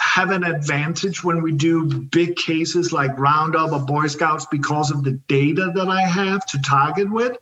have 0.00 0.30
an 0.30 0.42
advantage 0.42 1.22
when 1.22 1.40
we 1.40 1.52
do 1.52 1.86
big 2.06 2.34
cases 2.34 2.92
like 2.92 3.16
Roundup 3.16 3.70
or 3.70 3.80
Boy 3.80 4.08
Scouts 4.08 4.46
because 4.50 4.90
of 4.90 5.04
the 5.04 5.12
data 5.28 5.70
that 5.74 5.88
I 5.88 6.00
have 6.00 6.44
to 6.46 6.60
target 6.62 7.08
with 7.10 7.36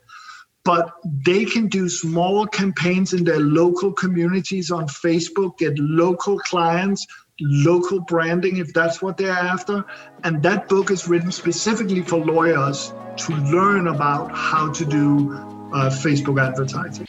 but 0.64 0.92
they 1.04 1.44
can 1.44 1.66
do 1.66 1.88
small 1.88 2.46
campaigns 2.46 3.12
in 3.12 3.24
their 3.24 3.40
local 3.40 3.92
communities 3.92 4.70
on 4.70 4.86
Facebook, 4.86 5.58
get 5.58 5.76
local 5.78 6.38
clients, 6.38 7.06
local 7.40 8.00
branding 8.00 8.58
if 8.58 8.72
that's 8.72 9.02
what 9.02 9.16
they're 9.16 9.32
after. 9.32 9.84
And 10.22 10.42
that 10.44 10.68
book 10.68 10.90
is 10.90 11.08
written 11.08 11.32
specifically 11.32 12.02
for 12.02 12.18
lawyers 12.18 12.92
to 13.16 13.34
learn 13.34 13.88
about 13.88 14.30
how 14.32 14.72
to 14.72 14.84
do 14.84 15.32
uh, 15.72 15.90
Facebook 15.90 16.40
advertising. 16.40 17.06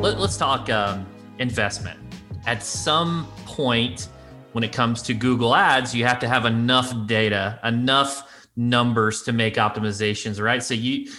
Let, 0.00 0.16
us 0.16 0.38
talk 0.38 0.70
um, 0.70 1.06
investment. 1.38 1.98
At 2.46 2.62
some 2.62 3.26
point, 3.44 4.08
when 4.52 4.64
it 4.64 4.72
comes 4.72 5.02
to 5.02 5.14
Google 5.14 5.54
Ads, 5.54 5.94
you 5.94 6.04
have 6.04 6.18
to 6.20 6.28
have 6.28 6.44
enough 6.44 7.06
data, 7.06 7.58
enough 7.64 8.48
numbers 8.56 9.22
to 9.22 9.32
make 9.32 9.54
optimizations, 9.54 10.42
right? 10.42 10.62
So 10.62 10.74
you 10.74 11.10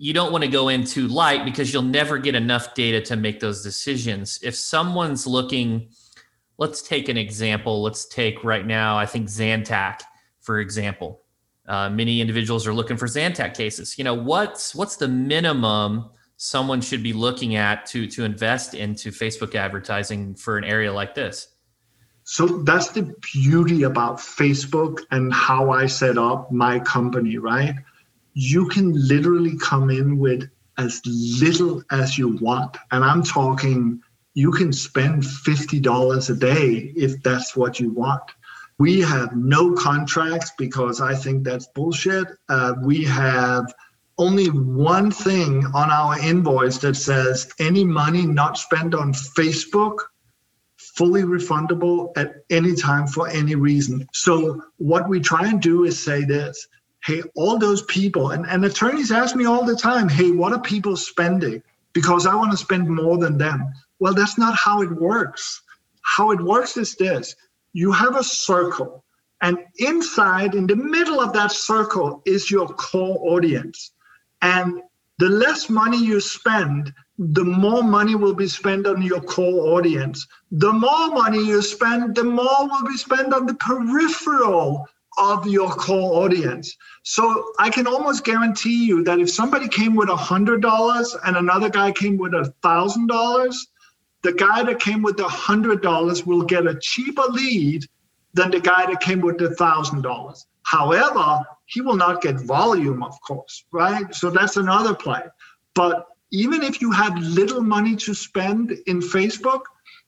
you 0.00 0.12
don't 0.12 0.30
want 0.30 0.44
to 0.44 0.50
go 0.50 0.68
in 0.68 0.84
too 0.84 1.08
light 1.08 1.44
because 1.44 1.72
you'll 1.72 1.82
never 1.82 2.18
get 2.18 2.36
enough 2.36 2.74
data 2.74 3.00
to 3.00 3.16
make 3.16 3.40
those 3.40 3.64
decisions. 3.64 4.38
If 4.44 4.54
someone's 4.54 5.26
looking, 5.26 5.88
let's 6.56 6.82
take 6.82 7.08
an 7.08 7.16
example. 7.16 7.82
Let's 7.82 8.06
take 8.06 8.44
right 8.44 8.64
now, 8.64 8.96
I 8.96 9.06
think 9.06 9.26
Zantac, 9.26 10.02
for 10.40 10.60
example. 10.60 11.22
Uh, 11.66 11.90
many 11.90 12.20
individuals 12.20 12.66
are 12.66 12.72
looking 12.72 12.96
for 12.96 13.06
Zantac 13.06 13.54
cases. 13.54 13.98
You 13.98 14.04
know, 14.04 14.14
what's 14.14 14.74
what's 14.74 14.96
the 14.96 15.08
minimum 15.08 16.10
someone 16.36 16.80
should 16.80 17.02
be 17.02 17.12
looking 17.12 17.56
at 17.56 17.84
to 17.86 18.06
to 18.06 18.24
invest 18.24 18.74
into 18.74 19.10
Facebook 19.10 19.56
advertising 19.56 20.36
for 20.36 20.56
an 20.56 20.64
area 20.64 20.92
like 20.92 21.14
this? 21.14 21.48
So 22.30 22.46
that's 22.46 22.88
the 22.88 23.14
beauty 23.32 23.84
about 23.84 24.18
Facebook 24.18 25.00
and 25.10 25.32
how 25.32 25.70
I 25.70 25.86
set 25.86 26.18
up 26.18 26.52
my 26.52 26.78
company, 26.78 27.38
right? 27.38 27.74
You 28.34 28.68
can 28.68 28.92
literally 28.92 29.56
come 29.56 29.88
in 29.88 30.18
with 30.18 30.46
as 30.76 31.00
little 31.40 31.82
as 31.90 32.18
you 32.18 32.36
want. 32.36 32.76
And 32.90 33.02
I'm 33.02 33.22
talking, 33.22 34.02
you 34.34 34.50
can 34.50 34.74
spend 34.74 35.22
$50 35.22 36.28
a 36.28 36.34
day 36.34 36.92
if 36.94 37.22
that's 37.22 37.56
what 37.56 37.80
you 37.80 37.92
want. 37.94 38.24
We 38.76 39.00
have 39.00 39.34
no 39.34 39.72
contracts 39.72 40.52
because 40.58 41.00
I 41.00 41.14
think 41.14 41.44
that's 41.44 41.68
bullshit. 41.68 42.26
Uh, 42.50 42.74
we 42.82 43.04
have 43.04 43.72
only 44.18 44.48
one 44.48 45.10
thing 45.10 45.64
on 45.72 45.90
our 45.90 46.20
invoice 46.20 46.76
that 46.78 46.96
says 46.96 47.50
any 47.58 47.86
money 47.86 48.26
not 48.26 48.58
spent 48.58 48.94
on 48.94 49.14
Facebook 49.14 49.96
fully 50.98 51.22
refundable 51.22 52.12
at 52.16 52.34
any 52.50 52.74
time 52.74 53.06
for 53.06 53.28
any 53.28 53.54
reason. 53.54 54.06
So 54.12 54.60
what 54.78 55.08
we 55.08 55.20
try 55.20 55.48
and 55.48 55.62
do 55.62 55.84
is 55.84 55.96
say 55.98 56.24
this, 56.24 56.66
hey, 57.04 57.22
all 57.36 57.56
those 57.56 57.82
people, 57.82 58.32
and, 58.32 58.44
and 58.46 58.64
attorneys 58.64 59.12
ask 59.12 59.36
me 59.36 59.46
all 59.46 59.64
the 59.64 59.76
time, 59.76 60.08
hey, 60.08 60.32
what 60.32 60.52
are 60.52 60.60
people 60.60 60.96
spending? 60.96 61.62
Because 61.92 62.26
I 62.26 62.34
want 62.34 62.50
to 62.50 62.56
spend 62.56 62.88
more 62.88 63.16
than 63.16 63.38
them. 63.38 63.72
Well, 64.00 64.12
that's 64.12 64.38
not 64.38 64.56
how 64.56 64.82
it 64.82 64.90
works. 64.90 65.62
How 66.02 66.32
it 66.32 66.40
works 66.40 66.76
is 66.76 66.96
this 66.96 67.36
you 67.72 67.92
have 67.92 68.16
a 68.16 68.24
circle, 68.24 69.04
and 69.40 69.58
inside, 69.76 70.54
in 70.54 70.66
the 70.66 70.74
middle 70.74 71.20
of 71.20 71.32
that 71.34 71.52
circle, 71.52 72.22
is 72.24 72.50
your 72.50 72.66
core 72.66 73.18
audience. 73.20 73.92
And 74.42 74.82
the 75.18 75.28
less 75.28 75.68
money 75.68 75.98
you 76.04 76.18
spend, 76.20 76.92
the 77.18 77.44
more 77.44 77.82
money 77.82 78.14
will 78.14 78.34
be 78.34 78.46
spent 78.46 78.86
on 78.86 79.02
your 79.02 79.20
core 79.20 79.76
audience. 79.76 80.26
The 80.52 80.72
more 80.72 81.10
money 81.10 81.44
you 81.44 81.60
spend, 81.62 82.14
the 82.14 82.24
more 82.24 82.68
will 82.68 82.86
be 82.86 82.96
spent 82.96 83.34
on 83.34 83.46
the 83.46 83.54
peripheral 83.54 84.86
of 85.18 85.44
your 85.48 85.68
core 85.68 86.24
audience. 86.24 86.76
So 87.02 87.52
I 87.58 87.70
can 87.70 87.88
almost 87.88 88.24
guarantee 88.24 88.86
you 88.86 89.02
that 89.02 89.18
if 89.18 89.30
somebody 89.30 89.66
came 89.66 89.96
with 89.96 90.08
a 90.08 90.16
hundred 90.16 90.62
dollars 90.62 91.16
and 91.24 91.36
another 91.36 91.68
guy 91.68 91.90
came 91.90 92.18
with 92.18 92.34
a 92.34 92.54
thousand 92.62 93.08
dollars, 93.08 93.66
the 94.22 94.32
guy 94.32 94.62
that 94.62 94.78
came 94.78 95.02
with 95.02 95.16
the 95.16 95.28
hundred 95.28 95.82
dollars 95.82 96.24
will 96.24 96.42
get 96.42 96.68
a 96.68 96.78
cheaper 96.80 97.26
lead 97.30 97.84
than 98.34 98.52
the 98.52 98.60
guy 98.60 98.86
that 98.86 99.00
came 99.00 99.20
with 99.20 99.38
the 99.38 99.54
thousand 99.56 100.02
dollars. 100.02 100.46
However, 100.62 101.40
he 101.66 101.80
will 101.80 101.96
not 101.96 102.22
get 102.22 102.38
volume, 102.40 103.02
of 103.02 103.20
course, 103.22 103.64
right? 103.72 104.14
So 104.14 104.30
that's 104.30 104.56
another 104.56 104.94
play. 104.94 105.22
But 105.74 106.06
even 106.30 106.62
if 106.62 106.80
you 106.80 106.90
have 106.90 107.16
little 107.18 107.62
money 107.62 107.96
to 107.96 108.14
spend 108.14 108.72
in 108.86 109.00
Facebook, 109.00 109.62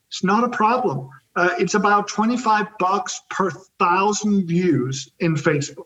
it's 0.09 0.25
not 0.25 0.45
a 0.45 0.49
problem. 0.49 1.09
Uh, 1.37 1.51
it's 1.59 1.75
about 1.75 2.09
25 2.09 2.67
bucks 2.79 3.21
per 3.31 3.51
thousand 3.79 4.47
views 4.47 5.09
in 5.21 5.35
Facebook. 5.35 5.85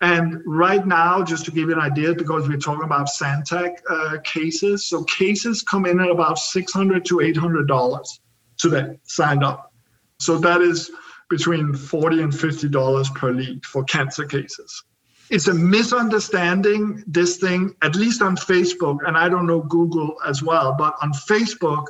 And 0.00 0.40
right 0.44 0.84
now, 0.84 1.22
just 1.22 1.44
to 1.44 1.52
give 1.52 1.68
you 1.68 1.74
an 1.74 1.80
idea, 1.80 2.14
because 2.14 2.48
we're 2.48 2.56
talking 2.58 2.82
about 2.82 3.06
Zantac 3.06 3.76
uh, 3.88 4.18
cases, 4.24 4.88
so 4.88 5.04
cases 5.04 5.62
come 5.62 5.86
in 5.86 6.00
at 6.00 6.10
about 6.10 6.38
600 6.38 7.04
to 7.04 7.20
800 7.20 7.68
dollars 7.68 8.20
today 8.58 8.98
signed 9.04 9.44
up. 9.44 9.72
So 10.18 10.38
that 10.38 10.60
is 10.60 10.90
between 11.30 11.72
40 11.72 12.22
and 12.22 12.34
50 12.34 12.68
dollars 12.68 13.10
per 13.10 13.32
lead 13.32 13.64
for 13.64 13.84
cancer 13.84 14.24
cases 14.24 14.82
it's 15.30 15.48
a 15.48 15.54
misunderstanding 15.54 17.02
this 17.06 17.38
thing 17.38 17.74
at 17.82 17.94
least 17.94 18.22
on 18.22 18.36
facebook 18.36 18.98
and 19.06 19.16
i 19.16 19.28
don't 19.28 19.46
know 19.46 19.60
google 19.60 20.16
as 20.26 20.42
well 20.42 20.74
but 20.78 20.94
on 21.02 21.12
facebook 21.12 21.86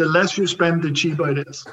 the 0.00 0.06
less 0.06 0.38
you 0.38 0.46
spend, 0.46 0.82
the 0.82 0.90
cheaper 0.90 1.28
it 1.28 1.46
is. 1.46 1.66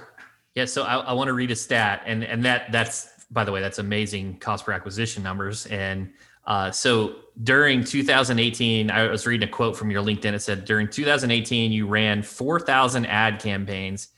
Yeah, 0.53 0.65
so 0.65 0.83
I, 0.83 0.97
I 0.97 1.13
want 1.13 1.29
to 1.29 1.33
read 1.33 1.49
a 1.49 1.55
stat, 1.55 2.03
and 2.05 2.23
and 2.23 2.43
that 2.43 2.71
that's 2.71 3.09
by 3.31 3.43
the 3.43 3.51
way, 3.51 3.61
that's 3.61 3.79
amazing 3.79 4.37
cost 4.39 4.65
per 4.65 4.73
acquisition 4.73 5.23
numbers. 5.23 5.65
And 5.67 6.11
uh, 6.45 6.71
so 6.71 7.15
during 7.43 7.83
2018, 7.83 8.89
I 8.89 9.07
was 9.07 9.25
reading 9.27 9.47
a 9.47 9.51
quote 9.51 9.75
from 9.75 9.91
your 9.91 10.01
LinkedIn. 10.01 10.33
It 10.33 10.41
said 10.41 10.65
during 10.65 10.87
2018, 10.87 11.71
you 11.73 11.87
ran 11.87 12.23
4,000 12.23 13.05
ad 13.05 13.41
campaigns 13.41 14.09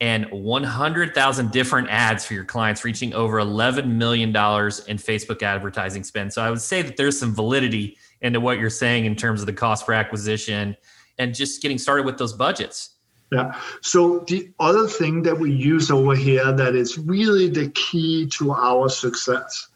and 0.00 0.26
100,000 0.30 1.50
different 1.50 1.88
ads 1.88 2.24
for 2.26 2.34
your 2.34 2.44
clients, 2.44 2.84
reaching 2.84 3.14
over 3.14 3.38
$11 3.38 3.86
million 3.86 4.30
in 4.30 4.34
Facebook 4.34 5.42
advertising 5.42 6.04
spend. 6.04 6.32
So 6.32 6.42
I 6.42 6.50
would 6.50 6.60
say 6.60 6.82
that 6.82 6.96
there's 6.96 7.18
some 7.18 7.34
validity 7.34 7.96
into 8.20 8.40
what 8.40 8.58
you're 8.58 8.70
saying 8.70 9.04
in 9.04 9.14
terms 9.14 9.40
of 9.40 9.46
the 9.46 9.52
cost 9.52 9.86
per 9.86 9.92
acquisition 9.92 10.76
and 11.18 11.34
just 11.34 11.62
getting 11.62 11.78
started 11.78 12.04
with 12.04 12.18
those 12.18 12.32
budgets. 12.32 12.90
Yeah. 13.32 13.58
So 13.82 14.20
the 14.20 14.50
other 14.60 14.86
thing 14.86 15.22
that 15.22 15.38
we 15.38 15.50
use 15.52 15.90
over 15.90 16.14
here 16.14 16.52
that 16.52 16.74
is 16.74 16.98
really 16.98 17.48
the 17.48 17.70
key 17.70 18.26
to 18.38 18.52
our 18.52 18.88
success 18.88 19.68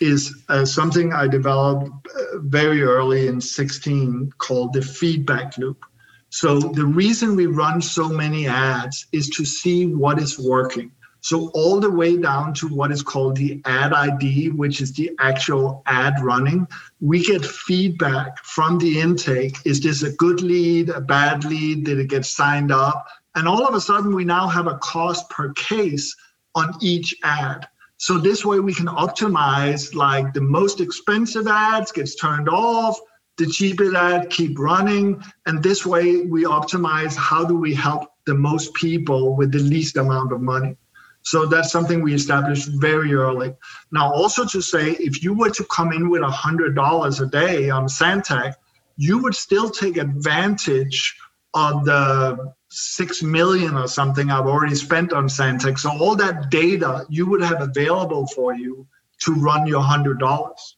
is 0.00 0.44
uh, 0.48 0.64
something 0.64 1.12
I 1.12 1.26
developed 1.26 1.90
uh, 2.08 2.38
very 2.38 2.82
early 2.82 3.28
in 3.28 3.40
16 3.40 4.32
called 4.38 4.72
the 4.72 4.82
feedback 4.82 5.56
loop. 5.56 5.84
So 6.30 6.58
the 6.58 6.84
reason 6.84 7.36
we 7.36 7.46
run 7.46 7.80
so 7.80 8.08
many 8.08 8.46
ads 8.46 9.06
is 9.12 9.30
to 9.30 9.44
see 9.44 9.86
what 9.86 10.18
is 10.18 10.38
working. 10.38 10.90
So 11.20 11.48
all 11.54 11.80
the 11.80 11.90
way 11.90 12.16
down 12.16 12.54
to 12.54 12.68
what 12.68 12.92
is 12.92 13.02
called 13.02 13.36
the 13.36 13.60
ad 13.64 13.92
ID, 13.92 14.50
which 14.50 14.80
is 14.80 14.92
the 14.92 15.10
actual 15.18 15.82
ad 15.86 16.14
running, 16.22 16.68
we 17.00 17.24
get 17.24 17.44
feedback 17.44 18.44
from 18.44 18.78
the 18.78 19.00
intake. 19.00 19.56
Is 19.64 19.80
this 19.80 20.02
a 20.02 20.12
good 20.12 20.40
lead, 20.40 20.88
a 20.90 21.00
bad 21.00 21.44
lead? 21.44 21.84
Did 21.84 21.98
it 21.98 22.08
get 22.08 22.24
signed 22.26 22.70
up? 22.70 23.06
And 23.34 23.48
all 23.48 23.66
of 23.66 23.74
a 23.74 23.80
sudden, 23.80 24.14
we 24.14 24.24
now 24.24 24.46
have 24.46 24.66
a 24.66 24.78
cost 24.78 25.28
per 25.28 25.52
case 25.54 26.14
on 26.54 26.74
each 26.80 27.14
ad. 27.24 27.66
So 27.98 28.18
this 28.18 28.44
way 28.44 28.60
we 28.60 28.74
can 28.74 28.86
optimize 28.86 29.94
like 29.94 30.32
the 30.32 30.40
most 30.40 30.80
expensive 30.80 31.46
ads 31.46 31.92
gets 31.92 32.14
turned 32.14 32.48
off, 32.48 33.00
the 33.38 33.46
cheapest 33.46 33.94
ad 33.94 34.30
keep 34.30 34.58
running. 34.58 35.22
And 35.46 35.62
this 35.62 35.84
way 35.84 36.22
we 36.22 36.44
optimize 36.44 37.16
how 37.16 37.44
do 37.44 37.56
we 37.56 37.74
help 37.74 38.08
the 38.26 38.34
most 38.34 38.74
people 38.74 39.36
with 39.36 39.52
the 39.52 39.58
least 39.58 39.96
amount 39.96 40.32
of 40.32 40.40
money. 40.40 40.76
So 41.22 41.44
that's 41.44 41.72
something 41.72 42.02
we 42.02 42.14
established 42.14 42.68
very 42.74 43.12
early. 43.12 43.52
Now, 43.90 44.12
also 44.12 44.44
to 44.46 44.60
say, 44.62 44.92
if 44.92 45.24
you 45.24 45.34
were 45.34 45.50
to 45.50 45.64
come 45.64 45.92
in 45.92 46.08
with 46.08 46.22
$100 46.22 47.20
a 47.20 47.26
day 47.26 47.68
on 47.68 47.86
Zantac, 47.86 48.54
you 48.96 49.18
would 49.22 49.34
still 49.34 49.68
take 49.68 49.96
advantage 49.96 51.16
of 51.54 51.84
the 51.84 52.52
six 52.70 53.22
million 53.22 53.76
or 53.76 53.88
something 53.88 54.30
I've 54.30 54.46
already 54.46 54.74
spent 54.74 55.12
on 55.12 55.26
Zantac. 55.26 55.78
So 55.78 55.90
all 55.90 56.14
that 56.16 56.50
data 56.50 57.06
you 57.08 57.26
would 57.26 57.42
have 57.42 57.60
available 57.60 58.26
for 58.28 58.54
you 58.54 58.86
to 59.22 59.32
run 59.32 59.66
your 59.66 59.82
hundred 59.82 60.18
dollars. 60.18 60.75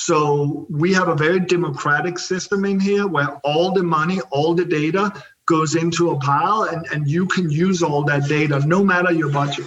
So 0.00 0.64
we 0.70 0.92
have 0.92 1.08
a 1.08 1.14
very 1.16 1.40
democratic 1.40 2.20
system 2.20 2.64
in 2.64 2.78
here 2.78 3.08
where 3.08 3.30
all 3.42 3.72
the 3.72 3.82
money, 3.82 4.20
all 4.30 4.54
the 4.54 4.64
data 4.64 5.12
goes 5.46 5.74
into 5.74 6.12
a 6.12 6.18
pile 6.20 6.68
and, 6.70 6.86
and 6.92 7.08
you 7.08 7.26
can 7.26 7.50
use 7.50 7.82
all 7.82 8.04
that 8.04 8.28
data 8.28 8.64
no 8.64 8.84
matter 8.84 9.10
your 9.10 9.28
budget. 9.28 9.66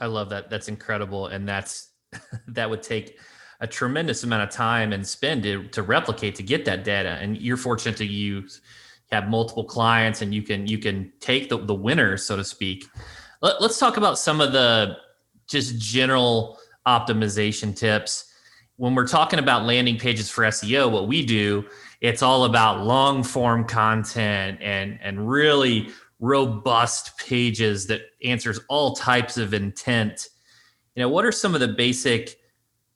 I 0.00 0.06
love 0.06 0.28
that. 0.30 0.50
That's 0.50 0.66
incredible. 0.66 1.28
And 1.28 1.48
that's 1.48 1.90
that 2.48 2.68
would 2.68 2.82
take 2.82 3.20
a 3.60 3.66
tremendous 3.68 4.24
amount 4.24 4.42
of 4.42 4.50
time 4.50 4.92
and 4.92 5.06
spend 5.06 5.44
to, 5.44 5.68
to 5.68 5.84
replicate 5.84 6.34
to 6.34 6.42
get 6.42 6.64
that 6.64 6.82
data. 6.82 7.10
And 7.20 7.38
you're 7.38 7.56
fortunate 7.56 7.96
to 7.98 8.06
use 8.06 8.60
have 9.12 9.28
multiple 9.28 9.64
clients 9.64 10.20
and 10.20 10.34
you 10.34 10.42
can 10.42 10.66
you 10.66 10.78
can 10.78 11.12
take 11.20 11.48
the, 11.48 11.58
the 11.58 11.74
winners, 11.74 12.26
so 12.26 12.34
to 12.34 12.42
speak. 12.42 12.86
Let, 13.40 13.62
let's 13.62 13.78
talk 13.78 13.98
about 13.98 14.18
some 14.18 14.40
of 14.40 14.50
the 14.50 14.96
just 15.46 15.78
general 15.78 16.58
optimization 16.88 17.76
tips. 17.76 18.27
When 18.78 18.94
we're 18.94 19.08
talking 19.08 19.40
about 19.40 19.64
landing 19.64 19.98
pages 19.98 20.30
for 20.30 20.44
SEO, 20.44 20.90
what 20.90 21.08
we 21.08 21.26
do, 21.26 21.66
it's 22.00 22.22
all 22.22 22.44
about 22.44 22.84
long 22.84 23.22
form 23.24 23.64
content 23.64 24.58
and 24.62 24.98
and 25.02 25.28
really 25.28 25.88
robust 26.20 27.18
pages 27.18 27.86
that 27.88 28.02
answers 28.24 28.60
all 28.68 28.94
types 28.94 29.36
of 29.36 29.52
intent. 29.52 30.28
You 30.94 31.02
know 31.02 31.08
what 31.08 31.24
are 31.24 31.32
some 31.32 31.54
of 31.54 31.60
the 31.60 31.68
basic 31.68 32.36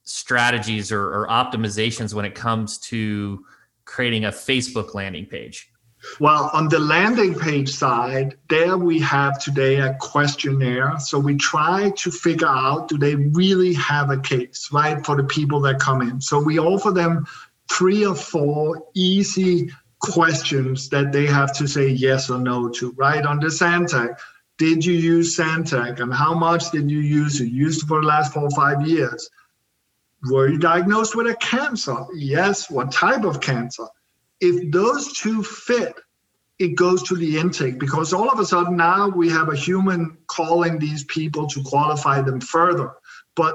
strategies 0.05 0.91
or, 0.91 1.03
or, 1.03 1.29
optimizations 1.29 2.13
when 2.13 2.25
it 2.25 2.35
comes 2.35 2.79
to 2.79 3.45
creating 3.85 4.25
a 4.25 4.31
facebook 4.31 4.95
landing 4.95 5.27
page 5.27 5.72
well 6.21 6.51
on 6.53 6.69
the 6.69 6.79
landing 6.79 7.35
page 7.35 7.71
side 7.71 8.37
there 8.49 8.77
we 8.77 8.99
have 8.99 9.39
today 9.39 9.81
a 9.81 9.95
questionnaire 10.01 10.99
so 10.99 11.19
we 11.19 11.37
try 11.37 11.91
to 11.97 12.11
figure 12.11 12.49
out 12.49 12.89
do 12.89 12.99
they 12.99 13.15
really 13.15 13.73
have 13.75 14.11
a 14.11 14.19
case 14.19 14.69
right 14.73 15.05
for 15.05 15.17
the 15.17 15.25
people 15.25 15.61
that 15.61 15.79
come 15.79 16.03
in 16.03 16.21
so 16.21 16.41
we 16.41 16.59
offer 16.59 16.91
them 16.91 17.27
three 17.71 18.05
or 18.05 18.15
four 18.15 18.85
easy 18.95 19.71
questions 20.03 20.89
that 20.89 21.13
they 21.13 21.27
have 21.27 21.53
to 21.55 21.67
say 21.67 21.89
yes 21.89 22.29
or 22.29 22.39
no 22.39 22.69
to, 22.69 22.93
right? 22.93 23.25
On 23.25 23.39
the 23.39 23.47
Zantac, 23.47 24.19
did 24.59 24.85
you 24.85 24.95
use 24.95 25.37
Zantac 25.37 26.01
and 26.01 26.13
how 26.13 26.35
much 26.35 26.71
did 26.71 26.91
you 26.91 26.99
use 26.99 27.41
it? 27.41 27.49
Used 27.49 27.87
for 27.87 28.01
the 28.01 28.07
last 28.07 28.33
four 28.33 28.45
or 28.45 28.51
five 28.51 28.87
years. 28.87 29.31
Were 30.31 30.49
you 30.49 30.59
diagnosed 30.59 31.17
with 31.17 31.29
a 31.29 31.37
cancer? 31.37 31.97
Yes. 32.15 32.71
What 32.71 32.93
type 32.93 33.25
of 33.25 33.41
cancer? 33.41 33.87
If 34.43 34.73
those 34.73 35.13
two 35.13 35.45
fit, 35.45 35.95
it 36.59 36.75
goes 36.75 37.05
to 37.05 37.15
the 37.15 37.39
intake 37.39 37.79
because 37.79 38.13
all 38.13 38.29
of 38.29 38.41
a 38.41 38.45
sudden 38.45 38.77
now 38.77 39.09
we 39.09 39.29
have 39.31 39.49
a 39.49 39.57
human 39.57 40.19
calling 40.27 40.81
these 40.81 41.05
people 41.05 41.47
to 41.47 41.63
qualify 41.63 42.23
them 42.23 42.41
further. 42.41 42.93
But 43.37 43.55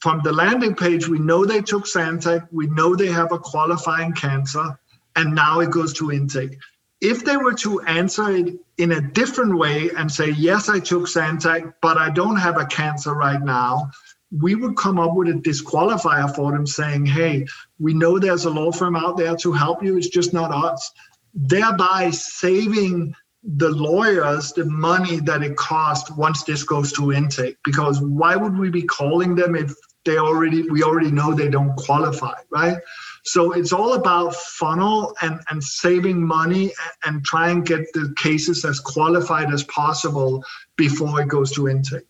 from 0.00 0.20
the 0.22 0.34
landing 0.34 0.74
page, 0.74 1.08
we 1.08 1.18
know 1.18 1.46
they 1.46 1.62
took 1.62 1.86
Zantac, 1.86 2.46
we 2.52 2.66
know 2.66 2.94
they 2.94 3.08
have 3.08 3.32
a 3.32 3.38
qualifying 3.38 4.12
cancer, 4.12 4.78
and 5.16 5.34
now 5.34 5.60
it 5.60 5.70
goes 5.70 5.94
to 5.94 6.12
intake. 6.12 6.58
If 7.00 7.24
they 7.24 7.38
were 7.38 7.54
to 7.54 7.80
answer 7.80 8.30
it 8.32 8.54
in 8.76 8.92
a 8.92 9.00
different 9.00 9.56
way 9.56 9.90
and 9.96 10.12
say, 10.12 10.30
yes, 10.30 10.68
I 10.68 10.78
took 10.78 11.04
Zantac, 11.04 11.72
but 11.80 11.96
I 11.96 12.10
don't 12.10 12.36
have 12.36 12.58
a 12.58 12.66
cancer 12.66 13.14
right 13.14 13.40
now, 13.40 13.90
we 14.30 14.54
would 14.54 14.76
come 14.76 14.98
up 14.98 15.14
with 15.14 15.28
a 15.28 15.32
disqualifier 15.32 16.34
for 16.34 16.52
them 16.52 16.66
saying, 16.66 17.06
hey, 17.06 17.46
we 17.78 17.94
know 17.94 18.18
there's 18.18 18.44
a 18.44 18.50
law 18.50 18.72
firm 18.72 18.96
out 18.96 19.16
there 19.16 19.36
to 19.36 19.52
help 19.52 19.82
you, 19.82 19.96
it's 19.96 20.08
just 20.08 20.32
not 20.32 20.50
us. 20.50 20.92
Thereby 21.34 22.10
saving 22.10 23.14
the 23.46 23.70
lawyers 23.70 24.52
the 24.52 24.64
money 24.64 25.20
that 25.20 25.42
it 25.42 25.56
costs 25.56 26.10
once 26.10 26.42
this 26.42 26.64
goes 26.64 26.92
to 26.94 27.12
intake. 27.12 27.56
Because 27.64 28.00
why 28.00 28.34
would 28.34 28.58
we 28.58 28.70
be 28.70 28.82
calling 28.82 29.36
them 29.36 29.54
if 29.54 29.72
they 30.04 30.18
already 30.18 30.68
we 30.68 30.82
already 30.82 31.10
know 31.10 31.34
they 31.34 31.48
don't 31.48 31.74
qualify, 31.76 32.34
right? 32.50 32.78
So 33.24 33.52
it's 33.52 33.72
all 33.72 33.94
about 33.94 34.34
funnel 34.34 35.14
and, 35.20 35.40
and 35.50 35.62
saving 35.62 36.24
money 36.24 36.72
and 37.04 37.24
try 37.24 37.50
and 37.50 37.66
get 37.66 37.92
the 37.92 38.14
cases 38.16 38.64
as 38.64 38.78
qualified 38.78 39.52
as 39.52 39.64
possible 39.64 40.44
before 40.76 41.20
it 41.20 41.28
goes 41.28 41.50
to 41.52 41.68
intake. 41.68 42.04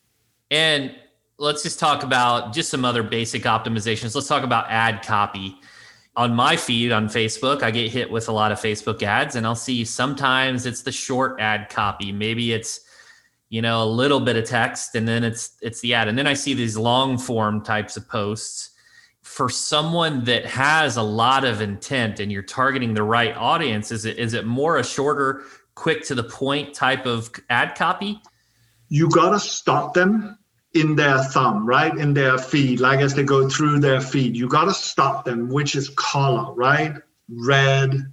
And 0.51 0.95
let's 1.39 1.63
just 1.63 1.79
talk 1.79 2.03
about 2.03 2.55
just 2.55 2.71
some 2.71 2.85
other 2.85 3.03
basic 3.03 3.43
optimizations. 3.43 4.15
Let's 4.15 4.29
talk 4.29 4.43
about 4.43 4.71
ad 4.71 5.05
copy. 5.05 5.59
On 6.17 6.35
my 6.35 6.57
feed 6.57 6.93
on 6.93 7.09
Facebook, 7.09 7.63
I 7.63 7.71
get 7.71 7.93
hit 7.93 8.11
with 8.11 8.29
a 8.29 8.33
lot 8.33 8.51
of 8.51 8.59
Facebook 8.59 9.03
ads, 9.03 9.37
and 9.37 9.47
I'll 9.47 9.55
see 9.55 9.85
sometimes 9.85 10.65
it's 10.65 10.81
the 10.83 10.93
short 10.93 11.39
ad 11.41 11.69
copy. 11.69 12.11
Maybe 12.11 12.55
it's 12.55 12.81
you 13.51 13.61
know 13.61 13.83
a 13.83 13.87
little 13.87 14.21
bit 14.21 14.37
of 14.37 14.45
text, 14.47 14.95
and 14.95 15.07
then 15.07 15.25
it's 15.25 15.57
it's 15.61 15.81
the 15.81 15.93
ad, 15.93 16.09
and 16.09 16.17
then 16.17 16.27
I 16.27 16.33
see 16.33 16.55
these 16.55 16.79
long 16.79 17.19
form 17.19 17.63
types 17.63 17.99
of 17.99 18.09
posts 18.09 18.71
for 19.27 19.49
someone 19.49 20.23
that 20.23 20.47
has 20.47 20.97
a 20.97 21.03
lot 21.03 21.45
of 21.45 21.61
intent 21.61 22.21
and 22.21 22.31
you're 22.31 22.43
targeting 22.43 22.95
the 22.95 23.03
right 23.03 23.37
audience 23.37 23.91
is 23.91 24.05
it 24.05 24.19
is 24.19 24.35
it 24.35 24.47
more 24.47 24.77
a 24.77 24.85
shorter 24.85 25.43
quick 25.75 26.05
to 26.05 26.15
the 26.15 26.23
point 26.23 26.73
type 26.73 27.07
of 27.07 27.29
ad 27.51 27.75
copy 27.75 28.23
you 28.89 29.11
got 29.11 29.31
to 29.31 29.41
stop 29.41 29.95
them 29.95 30.39
in 30.77 30.95
their 30.95 31.19
thumb 31.25 31.67
right 31.67 31.97
in 31.97 32.15
their 32.15 32.39
feed 32.39 32.81
like 32.81 33.01
as 33.01 33.15
they 33.15 33.25
go 33.25 33.49
through 33.49 33.81
their 33.81 34.01
feed 34.01 34.37
you 34.37 34.49
got 34.49 34.67
to 34.67 34.75
stop 34.75 35.25
them 35.25 35.49
which 35.49 35.75
is 35.75 35.89
color 35.91 36.53
right 36.55 36.95
red 37.29 38.13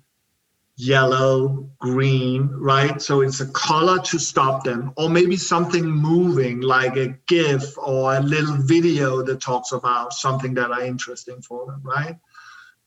yellow, 0.76 1.69
green, 1.80 2.49
right? 2.52 3.02
So 3.02 3.21
it's 3.21 3.41
a 3.41 3.47
color 3.47 3.99
to 3.99 4.19
stop 4.19 4.63
them, 4.63 4.93
or 4.97 5.10
maybe 5.10 5.36
something 5.36 5.86
moving 5.86 6.62
like 6.62 6.95
a 6.97 7.15
GIF 7.28 7.78
or 7.78 8.15
a 8.15 8.19
little 8.19 8.58
video 8.58 9.21
that 9.23 9.41
talks 9.41 9.71
about 9.71 10.13
something 10.13 10.54
that 10.56 10.71
are 10.71 10.82
interesting 10.82 11.41
for 11.41 11.65
them, 11.65 11.82
right? 11.84 12.17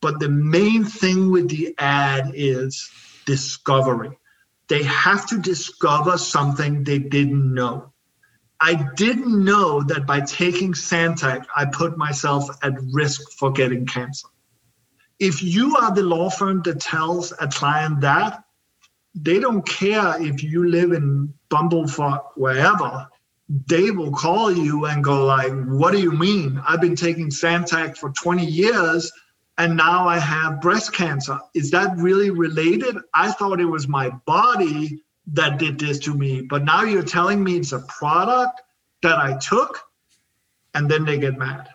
But 0.01 0.19
the 0.19 0.29
main 0.29 0.83
thing 0.83 1.31
with 1.31 1.49
the 1.49 1.73
ad 1.79 2.31
is 2.33 2.89
discovery. 3.25 4.17
They 4.67 4.83
have 4.83 5.27
to 5.29 5.39
discover 5.39 6.17
something 6.17 6.83
they 6.83 6.99
didn't 6.99 7.53
know. 7.53 7.93
I 8.59 8.87
didn't 8.95 9.43
know 9.43 9.83
that 9.83 10.05
by 10.07 10.21
taking 10.21 10.73
Zantac, 10.73 11.45
I 11.55 11.65
put 11.65 11.97
myself 11.97 12.49
at 12.63 12.73
risk 12.91 13.21
for 13.37 13.51
getting 13.51 13.85
cancer 13.85 14.27
if 15.19 15.41
you 15.41 15.75
are 15.77 15.93
the 15.93 16.03
law 16.03 16.29
firm 16.29 16.61
that 16.63 16.79
tells 16.79 17.31
a 17.39 17.47
client 17.47 18.01
that, 18.01 18.43
they 19.15 19.39
don't 19.39 19.67
care 19.67 20.21
if 20.21 20.43
you 20.43 20.69
live 20.69 20.91
in 20.91 21.33
Bumblefuck, 21.49 22.21
wherever. 22.35 23.07
They 23.67 23.89
will 23.89 24.11
call 24.11 24.51
you 24.51 24.85
and 24.85 25.03
go 25.03 25.25
like, 25.25 25.51
"What 25.65 25.91
do 25.91 25.99
you 25.99 26.11
mean? 26.11 26.61
I've 26.67 26.81
been 26.81 26.95
taking 26.95 27.29
Zantac 27.29 27.97
for 27.97 28.11
20 28.11 28.45
years, 28.45 29.11
and 29.57 29.75
now 29.75 30.07
I 30.07 30.19
have 30.19 30.61
breast 30.61 30.93
cancer. 30.93 31.39
Is 31.55 31.71
that 31.71 31.97
really 31.97 32.29
related? 32.29 32.97
I 33.13 33.31
thought 33.31 33.59
it 33.59 33.65
was 33.65 33.87
my 33.87 34.09
body 34.27 35.01
that 35.33 35.59
did 35.59 35.79
this 35.79 35.99
to 35.99 36.13
me, 36.13 36.41
but 36.41 36.63
now 36.63 36.83
you're 36.83 37.03
telling 37.03 37.43
me 37.43 37.57
it's 37.57 37.73
a 37.73 37.79
product 37.79 38.61
that 39.03 39.17
I 39.17 39.37
took." 39.37 39.79
And 40.73 40.89
then 40.89 41.05
they 41.05 41.17
get 41.17 41.37
mad. 41.37 41.69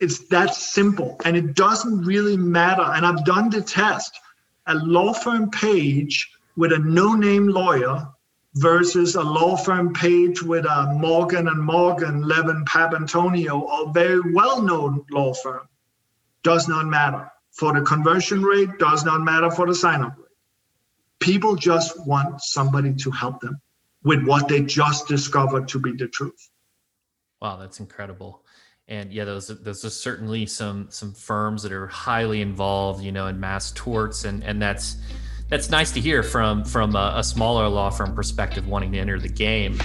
It's 0.00 0.18
that 0.28 0.54
simple, 0.54 1.20
and 1.24 1.36
it 1.36 1.54
doesn't 1.54 2.04
really 2.04 2.36
matter. 2.36 2.82
And 2.82 3.06
I've 3.06 3.24
done 3.24 3.50
the 3.50 3.62
test. 3.62 4.18
A 4.66 4.74
law 4.74 5.12
firm 5.12 5.50
page 5.50 6.30
with 6.56 6.72
a 6.72 6.78
no-name 6.78 7.48
lawyer 7.48 8.08
versus 8.56 9.14
a 9.14 9.22
law 9.22 9.56
firm 9.56 9.92
page 9.94 10.42
with 10.42 10.66
a 10.66 10.94
Morgan 10.94 11.48
and 11.48 11.62
Morgan, 11.62 12.22
Levin 12.22 12.64
Papantonio, 12.66 13.88
a 13.88 13.92
very 13.92 14.20
well-known 14.32 15.04
law 15.10 15.32
firm, 15.32 15.66
does 16.42 16.68
not 16.68 16.86
matter. 16.86 17.30
For 17.52 17.72
the 17.72 17.80
conversion 17.80 18.42
rate, 18.42 18.78
does 18.78 19.04
not 19.04 19.22
matter 19.22 19.50
for 19.50 19.66
the 19.66 19.74
sign-up 19.74 20.16
rate. 20.18 20.31
People 21.22 21.54
just 21.54 22.04
want 22.06 22.40
somebody 22.40 22.92
to 22.94 23.10
help 23.10 23.40
them 23.40 23.60
with 24.02 24.26
what 24.26 24.48
they 24.48 24.60
just 24.60 25.06
discovered 25.06 25.68
to 25.68 25.78
be 25.78 25.92
the 25.92 26.08
truth. 26.08 26.50
Wow, 27.40 27.56
that's 27.56 27.80
incredible. 27.80 28.44
And 28.88 29.12
yeah, 29.12 29.24
those 29.24 29.46
those 29.46 29.84
are 29.84 29.90
certainly 29.90 30.46
some 30.46 30.88
some 30.90 31.14
firms 31.14 31.62
that 31.62 31.72
are 31.72 31.86
highly 31.86 32.40
involved, 32.40 33.02
you 33.04 33.12
know, 33.12 33.28
in 33.28 33.38
mass 33.38 33.70
torts, 33.72 34.24
and 34.24 34.42
and 34.42 34.60
that's 34.60 34.96
that's 35.48 35.70
nice 35.70 35.92
to 35.92 36.00
hear 36.00 36.22
from 36.22 36.64
from 36.64 36.96
a, 36.96 37.14
a 37.16 37.24
smaller 37.24 37.68
law 37.68 37.90
firm 37.90 38.14
perspective 38.14 38.66
wanting 38.66 38.90
to 38.92 38.98
enter 38.98 39.20
the 39.20 39.28
game. 39.28 39.80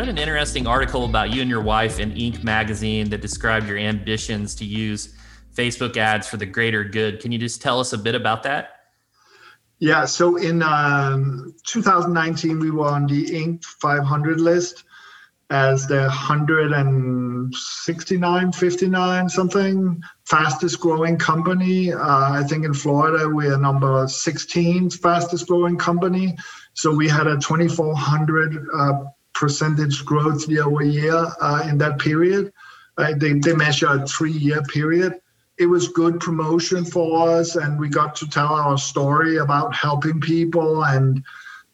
Read 0.00 0.08
an 0.08 0.16
interesting 0.16 0.66
article 0.66 1.04
about 1.04 1.30
you 1.30 1.42
and 1.42 1.50
your 1.50 1.60
wife 1.60 2.00
in 2.00 2.10
Inc. 2.12 2.42
magazine 2.42 3.10
that 3.10 3.20
described 3.20 3.68
your 3.68 3.76
ambitions 3.76 4.54
to 4.54 4.64
use 4.64 5.14
Facebook 5.54 5.98
ads 5.98 6.26
for 6.26 6.38
the 6.38 6.46
greater 6.46 6.82
good. 6.82 7.20
Can 7.20 7.32
you 7.32 7.38
just 7.38 7.60
tell 7.60 7.78
us 7.78 7.92
a 7.92 7.98
bit 7.98 8.14
about 8.14 8.42
that? 8.44 8.70
Yeah, 9.78 10.06
so 10.06 10.36
in 10.36 10.62
um, 10.62 11.54
2019, 11.66 12.60
we 12.60 12.70
were 12.70 12.88
on 12.88 13.06
the 13.06 13.26
Inc. 13.26 13.62
500 13.62 14.40
list 14.40 14.84
as 15.50 15.86
the 15.86 16.00
169, 16.00 18.52
59 18.52 19.28
something 19.28 20.02
fastest 20.24 20.80
growing 20.80 21.18
company. 21.18 21.92
Uh, 21.92 22.32
I 22.32 22.42
think 22.44 22.64
in 22.64 22.72
Florida 22.72 23.28
we 23.28 23.48
are 23.48 23.58
number 23.58 24.08
16 24.08 24.88
fastest 24.88 25.46
growing 25.46 25.76
company. 25.76 26.38
So 26.72 26.94
we 26.94 27.06
had 27.06 27.26
a 27.26 27.36
2,400 27.36 28.66
uh, 28.74 29.04
percentage 29.34 30.04
growth 30.04 30.48
year 30.48 30.64
over 30.64 30.82
year 30.82 31.26
uh, 31.40 31.66
in 31.68 31.78
that 31.78 31.98
period. 31.98 32.52
Uh, 32.98 33.12
they, 33.16 33.34
they 33.34 33.54
measure 33.54 33.88
a 33.88 34.06
three 34.06 34.32
year 34.32 34.62
period. 34.62 35.14
It 35.58 35.66
was 35.66 35.88
good 35.88 36.20
promotion 36.20 36.84
for 36.84 37.28
us, 37.28 37.56
and 37.56 37.78
we 37.78 37.88
got 37.88 38.14
to 38.16 38.28
tell 38.28 38.54
our 38.54 38.78
story 38.78 39.36
about 39.36 39.74
helping 39.74 40.20
people 40.20 40.84
and 40.84 41.22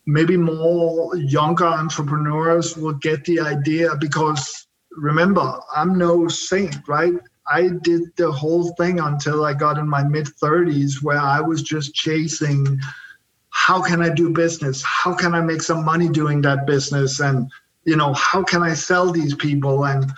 maybe 0.07 0.37
more 0.37 1.17
younger 1.17 1.67
entrepreneurs 1.67 2.77
will 2.77 2.95
get 2.95 3.25
the 3.25 3.41
idea 3.41 3.91
because 4.01 4.67
remember, 4.93 5.59
I'm 5.75 5.99
no 5.99 6.29
saint, 6.29 6.77
right? 6.89 7.15
I 7.51 7.69
did 7.83 8.03
the 8.17 8.31
whole 8.31 8.73
thing 8.75 8.99
until 8.99 9.45
I 9.45 9.55
got 9.55 9.79
in 9.79 9.89
my 9.89 10.03
mid 10.03 10.27
30s 10.27 11.03
where 11.03 11.19
I 11.19 11.41
was 11.41 11.63
just 11.63 11.95
chasing 11.95 12.81
how 13.57 13.81
can 13.81 14.03
I 14.03 14.11
do 14.11 14.29
business? 14.29 14.83
How 14.85 15.15
can 15.15 15.35
I 15.35 15.41
make 15.41 15.63
some 15.63 15.83
money 15.83 16.11
doing 16.11 16.43
that 16.43 16.67
business? 16.67 17.21
And, 17.21 17.51
you 17.85 17.97
know, 17.97 18.13
how 18.13 18.45
can 18.45 18.63
I 18.63 18.75
sell 18.75 19.11
these 19.11 19.35
people? 19.35 19.87
And 19.87 20.13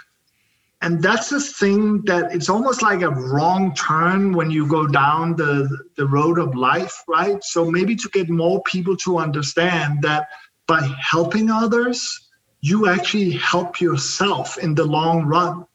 and 0.82 1.00
that's 1.00 1.30
the 1.30 1.40
thing 1.40 2.02
that 2.02 2.34
it's 2.34 2.48
almost 2.48 2.82
like 2.82 3.02
a 3.02 3.10
wrong 3.10 3.74
turn 3.74 4.32
when 4.32 4.50
you 4.50 4.66
go 4.66 4.88
down 4.88 5.36
the 5.36 5.68
the 5.96 6.06
road 6.06 6.38
of 6.38 6.54
life 6.54 7.02
right 7.08 7.42
so 7.42 7.68
maybe 7.68 7.96
to 7.96 8.08
get 8.12 8.28
more 8.28 8.62
people 8.62 8.96
to 8.96 9.18
understand 9.18 10.02
that 10.02 10.28
by 10.68 10.80
helping 11.00 11.50
others 11.50 12.28
you 12.60 12.88
actually 12.88 13.32
help 13.32 13.80
yourself 13.80 14.56
in 14.58 14.72
the 14.76 14.84
long 14.84 15.24
run 15.24 15.66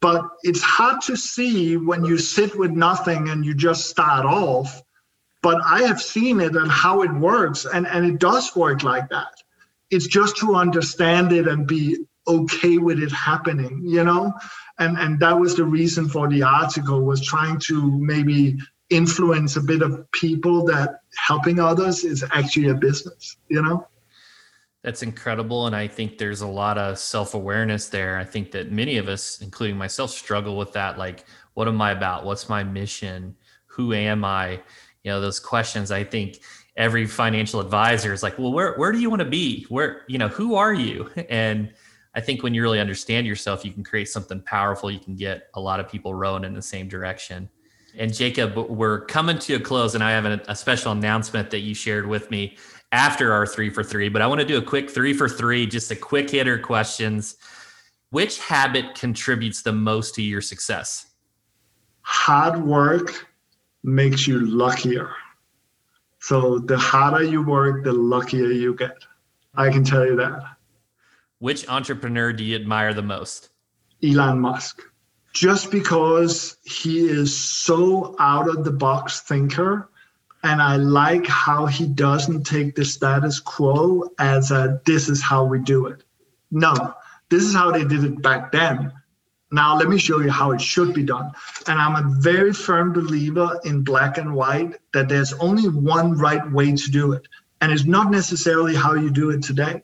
but 0.00 0.22
it's 0.42 0.62
hard 0.62 1.02
to 1.02 1.16
see 1.16 1.76
when 1.76 2.02
you 2.02 2.16
sit 2.16 2.58
with 2.58 2.70
nothing 2.70 3.28
and 3.28 3.44
you 3.44 3.52
just 3.52 3.90
start 3.90 4.24
off 4.24 4.82
but 5.42 5.60
i 5.64 5.82
have 5.82 6.00
seen 6.00 6.40
it 6.40 6.54
and 6.56 6.70
how 6.70 7.02
it 7.02 7.12
works 7.14 7.66
and 7.72 7.86
and 7.86 8.04
it 8.04 8.18
does 8.18 8.54
work 8.56 8.82
like 8.82 9.08
that. 9.10 9.34
It's 9.90 10.06
just 10.06 10.36
to 10.36 10.54
understand 10.54 11.32
it 11.32 11.48
and 11.48 11.66
be 11.66 12.04
okay 12.28 12.78
with 12.78 13.02
it 13.02 13.10
happening 13.12 13.82
you 13.84 14.04
know? 14.04 14.32
And 14.78 14.98
and 14.98 15.18
that 15.20 15.38
was 15.38 15.56
the 15.56 15.64
reason 15.64 16.08
for 16.08 16.28
the 16.28 16.42
article 16.42 17.02
was 17.02 17.20
trying 17.24 17.58
to 17.60 17.98
maybe 17.98 18.56
influence 18.90 19.56
a 19.56 19.60
bit 19.60 19.82
of 19.82 20.10
people 20.12 20.64
that 20.66 21.00
helping 21.16 21.60
others 21.60 22.04
is 22.04 22.24
actually 22.32 22.68
a 22.68 22.74
business 22.74 23.36
you 23.48 23.62
know? 23.62 23.86
That's 24.82 25.02
incredible 25.02 25.66
and 25.66 25.76
i 25.76 25.86
think 25.88 26.18
there's 26.18 26.40
a 26.42 26.46
lot 26.46 26.78
of 26.78 26.98
self-awareness 26.98 27.88
there. 27.88 28.18
I 28.18 28.24
think 28.24 28.52
that 28.52 28.70
many 28.70 28.98
of 28.98 29.08
us 29.08 29.40
including 29.40 29.76
myself 29.76 30.10
struggle 30.10 30.56
with 30.56 30.72
that 30.72 30.98
like 30.98 31.24
what 31.54 31.66
am 31.68 31.80
i 31.82 31.90
about? 31.90 32.24
What's 32.24 32.48
my 32.48 32.62
mission? 32.62 33.36
Who 33.66 33.92
am 33.92 34.24
i 34.24 34.60
you 35.04 35.10
know 35.10 35.20
those 35.20 35.40
questions 35.40 35.90
i 35.90 36.04
think 36.04 36.40
every 36.76 37.06
financial 37.06 37.60
advisor 37.60 38.12
is 38.12 38.22
like 38.22 38.38
well 38.38 38.52
where, 38.52 38.74
where 38.76 38.92
do 38.92 38.98
you 38.98 39.10
want 39.10 39.20
to 39.20 39.28
be 39.28 39.64
where 39.68 40.02
you 40.08 40.18
know 40.18 40.28
who 40.28 40.54
are 40.54 40.74
you 40.74 41.10
and 41.28 41.72
I 42.14 42.20
think 42.20 42.42
when 42.42 42.54
you 42.54 42.62
really 42.62 42.80
understand 42.80 43.26
yourself, 43.26 43.64
you 43.64 43.72
can 43.72 43.84
create 43.84 44.08
something 44.08 44.40
powerful. 44.42 44.90
You 44.90 44.98
can 44.98 45.14
get 45.14 45.48
a 45.54 45.60
lot 45.60 45.78
of 45.78 45.88
people 45.88 46.14
rowing 46.14 46.44
in 46.44 46.54
the 46.54 46.62
same 46.62 46.88
direction. 46.88 47.48
And 47.96 48.12
Jacob, 48.12 48.56
we're 48.56 49.04
coming 49.06 49.38
to 49.40 49.54
a 49.54 49.60
close, 49.60 49.94
and 49.94 50.02
I 50.02 50.10
have 50.10 50.24
a, 50.24 50.40
a 50.48 50.56
special 50.56 50.92
announcement 50.92 51.50
that 51.50 51.60
you 51.60 51.74
shared 51.74 52.06
with 52.06 52.30
me 52.30 52.56
after 52.92 53.32
our 53.32 53.46
three 53.46 53.70
for 53.70 53.82
three. 53.84 54.08
But 54.08 54.22
I 54.22 54.26
want 54.26 54.40
to 54.40 54.46
do 54.46 54.58
a 54.58 54.62
quick 54.62 54.90
three 54.90 55.12
for 55.12 55.28
three, 55.28 55.66
just 55.66 55.90
a 55.90 55.96
quick 55.96 56.30
hitter 56.30 56.58
questions. 56.58 57.36
Which 58.10 58.40
habit 58.40 58.94
contributes 58.96 59.62
the 59.62 59.72
most 59.72 60.14
to 60.16 60.22
your 60.22 60.40
success? 60.40 61.06
Hard 62.02 62.64
work 62.64 63.28
makes 63.82 64.26
you 64.26 64.40
luckier. 64.40 65.10
So 66.20 66.58
the 66.58 66.76
harder 66.76 67.24
you 67.24 67.42
work, 67.42 67.84
the 67.84 67.92
luckier 67.92 68.50
you 68.50 68.74
get. 68.74 69.04
I 69.54 69.70
can 69.70 69.84
tell 69.84 70.04
you 70.04 70.16
that. 70.16 70.56
Which 71.38 71.68
entrepreneur 71.68 72.32
do 72.32 72.44
you 72.44 72.54
admire 72.54 72.92
the 72.92 73.02
most? 73.02 73.48
Elon 74.04 74.38
Musk. 74.40 74.82
Just 75.32 75.70
because 75.70 76.56
he 76.64 77.08
is 77.08 77.36
so 77.36 78.14
out 78.18 78.48
of 78.48 78.64
the 78.64 78.70
box 78.70 79.20
thinker. 79.20 79.88
And 80.42 80.60
I 80.60 80.76
like 80.76 81.26
how 81.26 81.66
he 81.66 81.86
doesn't 81.86 82.44
take 82.44 82.74
the 82.74 82.84
status 82.84 83.40
quo 83.40 84.10
as 84.18 84.50
a 84.50 84.80
this 84.86 85.08
is 85.08 85.22
how 85.22 85.44
we 85.44 85.58
do 85.58 85.86
it. 85.86 86.02
No, 86.50 86.94
this 87.28 87.44
is 87.44 87.54
how 87.54 87.70
they 87.70 87.84
did 87.84 88.04
it 88.04 88.22
back 88.22 88.50
then. 88.50 88.92
Now, 89.52 89.76
let 89.76 89.88
me 89.88 89.98
show 89.98 90.20
you 90.20 90.30
how 90.30 90.52
it 90.52 90.60
should 90.60 90.94
be 90.94 91.02
done. 91.02 91.32
And 91.66 91.80
I'm 91.80 91.96
a 91.96 92.20
very 92.20 92.52
firm 92.52 92.92
believer 92.92 93.58
in 93.64 93.82
black 93.82 94.16
and 94.16 94.34
white 94.34 94.76
that 94.92 95.08
there's 95.08 95.32
only 95.34 95.68
one 95.68 96.16
right 96.16 96.50
way 96.52 96.72
to 96.72 96.90
do 96.90 97.12
it. 97.12 97.26
And 97.60 97.72
it's 97.72 97.84
not 97.84 98.10
necessarily 98.10 98.74
how 98.74 98.94
you 98.94 99.10
do 99.10 99.30
it 99.30 99.42
today 99.42 99.82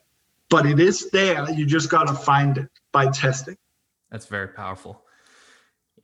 but 0.49 0.67
it 0.67 0.81
is 0.81 1.11
there. 1.11 1.51
You 1.51 1.67
just 1.67 1.91
got 1.91 2.07
to 2.09 2.15
find 2.15 2.59
it 2.59 2.69
by 2.93 3.11
testing. 3.11 3.57
That's 4.11 4.27
very 4.27 4.49
powerful. 4.49 5.03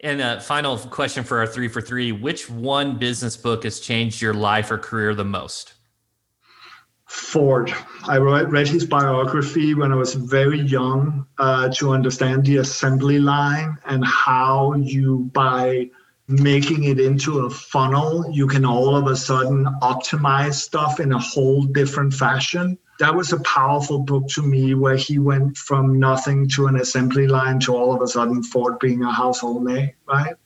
And 0.00 0.20
a 0.20 0.40
final 0.40 0.76
question 0.78 1.22
for 1.22 1.38
our 1.38 1.46
three 1.46 1.68
for 1.68 1.80
three 1.80 2.10
Which 2.10 2.50
one 2.50 2.98
business 2.98 3.36
book 3.36 3.62
has 3.64 3.78
changed 3.78 4.20
your 4.20 4.34
life 4.34 4.70
or 4.70 4.78
career 4.78 5.14
the 5.14 5.24
most? 5.24 5.74
Ford. 7.12 7.72
I 8.04 8.16
read 8.18 8.68
his 8.68 8.86
biography 8.86 9.74
when 9.74 9.92
I 9.92 9.96
was 9.96 10.14
very 10.14 10.60
young 10.60 11.26
uh, 11.38 11.68
to 11.76 11.92
understand 11.92 12.46
the 12.46 12.58
assembly 12.58 13.18
line 13.18 13.76
and 13.84 14.04
how 14.04 14.74
you, 14.74 15.30
by 15.32 15.90
making 16.28 16.84
it 16.84 16.98
into 16.98 17.40
a 17.40 17.50
funnel, 17.50 18.24
you 18.32 18.46
can 18.46 18.64
all 18.64 18.96
of 18.96 19.06
a 19.06 19.16
sudden 19.16 19.66
optimize 19.82 20.54
stuff 20.54 21.00
in 21.00 21.12
a 21.12 21.18
whole 21.18 21.64
different 21.64 22.14
fashion 22.14 22.78
that 22.98 23.14
was 23.14 23.32
a 23.32 23.40
powerful 23.40 23.98
book 23.98 24.28
to 24.28 24.42
me 24.42 24.74
where 24.74 24.96
he 24.96 25.18
went 25.18 25.56
from 25.56 25.98
nothing 25.98 26.48
to 26.48 26.66
an 26.66 26.76
assembly 26.76 27.26
line 27.26 27.58
to 27.58 27.74
all 27.74 27.94
of 27.94 28.00
a 28.00 28.06
sudden 28.06 28.42
Ford 28.42 28.78
being 28.78 29.02
a 29.02 29.12
household 29.12 29.64
name, 29.64 29.90
right? 30.06 30.36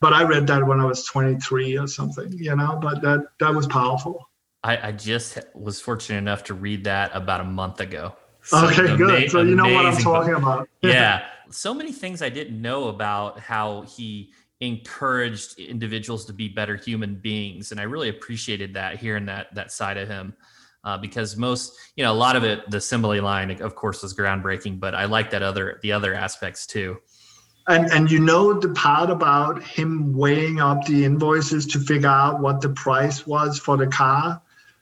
But 0.00 0.12
I 0.12 0.22
read 0.22 0.46
that 0.46 0.66
when 0.66 0.80
I 0.80 0.84
was 0.84 1.04
23 1.04 1.76
or 1.76 1.86
something, 1.86 2.32
you 2.32 2.54
know, 2.56 2.78
but 2.80 3.02
that 3.02 3.26
that 3.40 3.54
was 3.54 3.66
powerful. 3.66 4.27
I, 4.62 4.88
I 4.88 4.92
just 4.92 5.38
was 5.54 5.80
fortunate 5.80 6.18
enough 6.18 6.44
to 6.44 6.54
read 6.54 6.84
that 6.84 7.10
about 7.14 7.40
a 7.40 7.44
month 7.44 7.80
ago. 7.80 8.14
So 8.42 8.66
okay, 8.66 8.96
good. 8.96 9.30
so 9.30 9.42
you 9.42 9.54
know 9.54 9.72
what 9.72 9.86
I'm 9.86 9.96
talking 9.96 10.34
about. 10.34 10.68
yeah. 10.82 11.26
So 11.50 11.74
many 11.74 11.92
things 11.92 12.22
I 12.22 12.28
didn't 12.28 12.60
know 12.60 12.88
about 12.88 13.40
how 13.40 13.82
he 13.82 14.32
encouraged 14.60 15.58
individuals 15.58 16.24
to 16.26 16.32
be 16.32 16.48
better 16.48 16.76
human 16.76 17.16
beings, 17.16 17.70
and 17.72 17.80
I 17.80 17.84
really 17.84 18.08
appreciated 18.08 18.74
that 18.74 18.98
hearing 18.98 19.26
that 19.26 19.54
that 19.54 19.70
side 19.72 19.96
of 19.96 20.08
him. 20.08 20.34
Uh, 20.84 20.96
because 20.96 21.36
most, 21.36 21.76
you 21.96 22.04
know, 22.04 22.12
a 22.12 22.14
lot 22.14 22.36
of 22.36 22.44
it, 22.44 22.70
the 22.70 22.76
assembly 22.76 23.20
line, 23.20 23.50
of 23.60 23.74
course, 23.74 24.00
was 24.02 24.14
groundbreaking, 24.14 24.78
but 24.78 24.94
I 24.94 25.04
like 25.06 25.30
that 25.30 25.42
other 25.42 25.78
the 25.82 25.92
other 25.92 26.14
aspects 26.14 26.66
too. 26.66 26.98
And 27.66 27.90
and 27.92 28.10
you 28.10 28.18
know 28.18 28.58
the 28.58 28.70
part 28.70 29.10
about 29.10 29.62
him 29.62 30.16
weighing 30.16 30.60
up 30.60 30.86
the 30.86 31.04
invoices 31.04 31.66
to 31.66 31.80
figure 31.80 32.08
out 32.08 32.40
what 32.40 32.60
the 32.62 32.70
price 32.70 33.26
was 33.26 33.58
for 33.58 33.76
the 33.76 33.86
car. 33.86 34.40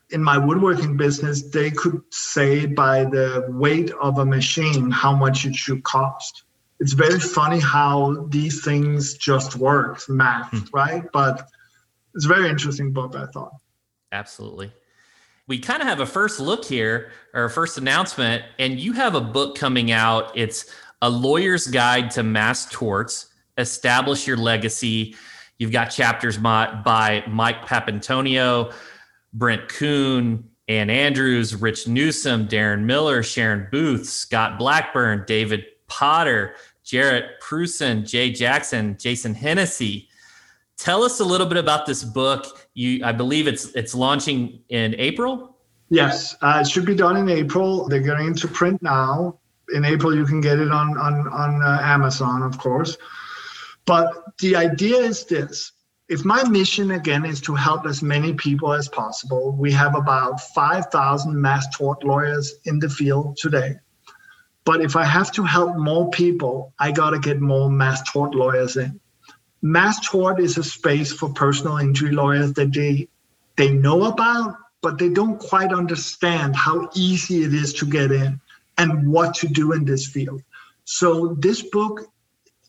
In 0.09 0.23
my 0.23 0.37
woodworking 0.37 0.95
business, 0.95 1.49
they 1.49 1.69
could 1.69 2.01
say 2.11 2.65
by 2.65 3.03
the 3.03 3.45
weight 3.49 3.91
of 4.01 4.19
a 4.19 4.25
machine 4.25 4.89
how 4.89 5.13
much 5.15 5.45
it 5.45 5.55
should 5.55 5.83
cost. 5.83 6.43
It's 6.79 6.93
very 6.93 7.19
funny 7.19 7.59
how 7.59 8.27
these 8.29 8.63
things 8.63 9.15
just 9.15 9.55
work, 9.55 10.01
math, 10.07 10.51
hmm. 10.51 10.59
right? 10.73 11.03
But 11.11 11.49
it's 12.15 12.25
a 12.25 12.27
very 12.27 12.49
interesting 12.49 12.93
book, 12.93 13.15
I 13.15 13.25
thought. 13.25 13.53
Absolutely. 14.11 14.71
We 15.47 15.59
kind 15.59 15.81
of 15.81 15.87
have 15.87 15.99
a 15.99 16.05
first 16.05 16.39
look 16.39 16.65
here, 16.65 17.11
or 17.33 17.45
a 17.45 17.49
first 17.49 17.77
announcement, 17.77 18.43
and 18.59 18.79
you 18.79 18.93
have 18.93 19.15
a 19.15 19.21
book 19.21 19.57
coming 19.57 19.91
out. 19.91 20.31
It's 20.35 20.71
a 21.01 21.09
Lawyer's 21.09 21.67
Guide 21.67 22.11
to 22.11 22.23
Mass 22.23 22.65
Torts, 22.69 23.27
Establish 23.57 24.27
Your 24.27 24.37
Legacy. 24.37 25.15
You've 25.57 25.71
got 25.71 25.85
chapters 25.85 26.37
by 26.37 27.23
Mike 27.27 27.65
Papantonio, 27.65 28.73
Brent 29.33 29.67
Coon, 29.69 30.49
Ann 30.67 30.89
Andrews, 30.89 31.55
Rich 31.55 31.87
Newsome, 31.87 32.47
Darren 32.47 32.83
Miller, 32.83 33.23
Sharon 33.23 33.67
Booth, 33.71 34.05
Scott 34.05 34.59
Blackburn, 34.59 35.23
David 35.27 35.65
Potter, 35.87 36.55
Jarrett 36.83 37.39
Prusin, 37.41 38.07
Jay 38.07 38.31
Jackson, 38.31 38.97
Jason 38.99 39.33
Hennessey. 39.33 40.09
Tell 40.77 41.03
us 41.03 41.19
a 41.19 41.25
little 41.25 41.47
bit 41.47 41.57
about 41.57 41.85
this 41.85 42.03
book. 42.03 42.67
You, 42.73 43.03
I 43.03 43.11
believe 43.11 43.47
it's 43.47 43.65
it's 43.75 43.95
launching 43.95 44.61
in 44.69 44.95
April. 44.95 45.57
Yes, 45.89 46.35
uh, 46.41 46.59
it 46.61 46.67
should 46.67 46.85
be 46.85 46.95
done 46.95 47.17
in 47.17 47.29
April. 47.29 47.87
They're 47.87 48.01
going 48.01 48.35
to 48.35 48.47
print 48.47 48.81
now 48.81 49.39
in 49.73 49.85
April, 49.85 50.15
you 50.15 50.25
can 50.25 50.41
get 50.41 50.59
it 50.59 50.71
on 50.71 50.97
on 50.97 51.27
on 51.27 51.61
uh, 51.61 51.79
Amazon, 51.81 52.41
of 52.43 52.57
course. 52.57 52.97
But 53.85 54.37
the 54.39 54.55
idea 54.55 54.97
is 54.97 55.25
this: 55.25 55.73
if 56.09 56.23
my 56.23 56.43
mission 56.47 56.91
again 56.91 57.25
is 57.25 57.41
to 57.41 57.55
help 57.55 57.85
as 57.85 58.01
many 58.01 58.33
people 58.33 58.73
as 58.73 58.87
possible, 58.87 59.51
we 59.51 59.71
have 59.73 59.95
about 59.95 60.39
5,000 60.39 61.39
mass 61.39 61.67
tort 61.75 62.03
lawyers 62.03 62.55
in 62.63 62.79
the 62.79 62.89
field 62.89 63.37
today. 63.37 63.75
But 64.63 64.81
if 64.81 64.95
I 64.95 65.03
have 65.03 65.31
to 65.33 65.43
help 65.43 65.77
more 65.77 66.09
people, 66.09 66.73
I 66.79 66.91
got 66.91 67.11
to 67.11 67.19
get 67.19 67.41
more 67.41 67.69
mass 67.69 68.09
tort 68.11 68.35
lawyers 68.35 68.77
in. 68.77 68.99
Mass 69.61 70.05
tort 70.07 70.39
is 70.39 70.57
a 70.57 70.63
space 70.63 71.11
for 71.11 71.29
personal 71.29 71.77
injury 71.77 72.11
lawyers 72.11 72.53
that 72.53 72.73
they 72.73 73.09
they 73.55 73.71
know 73.71 74.05
about, 74.05 74.55
but 74.81 74.99
they 74.99 75.09
don't 75.09 75.39
quite 75.39 75.73
understand 75.73 76.55
how 76.55 76.89
easy 76.93 77.43
it 77.43 77.53
is 77.53 77.73
to 77.73 77.85
get 77.85 78.11
in 78.11 78.39
and 78.77 79.11
what 79.11 79.33
to 79.35 79.47
do 79.47 79.73
in 79.73 79.83
this 79.83 80.05
field. 80.05 80.43
So 80.85 81.35
this 81.39 81.63
book, 81.63 82.01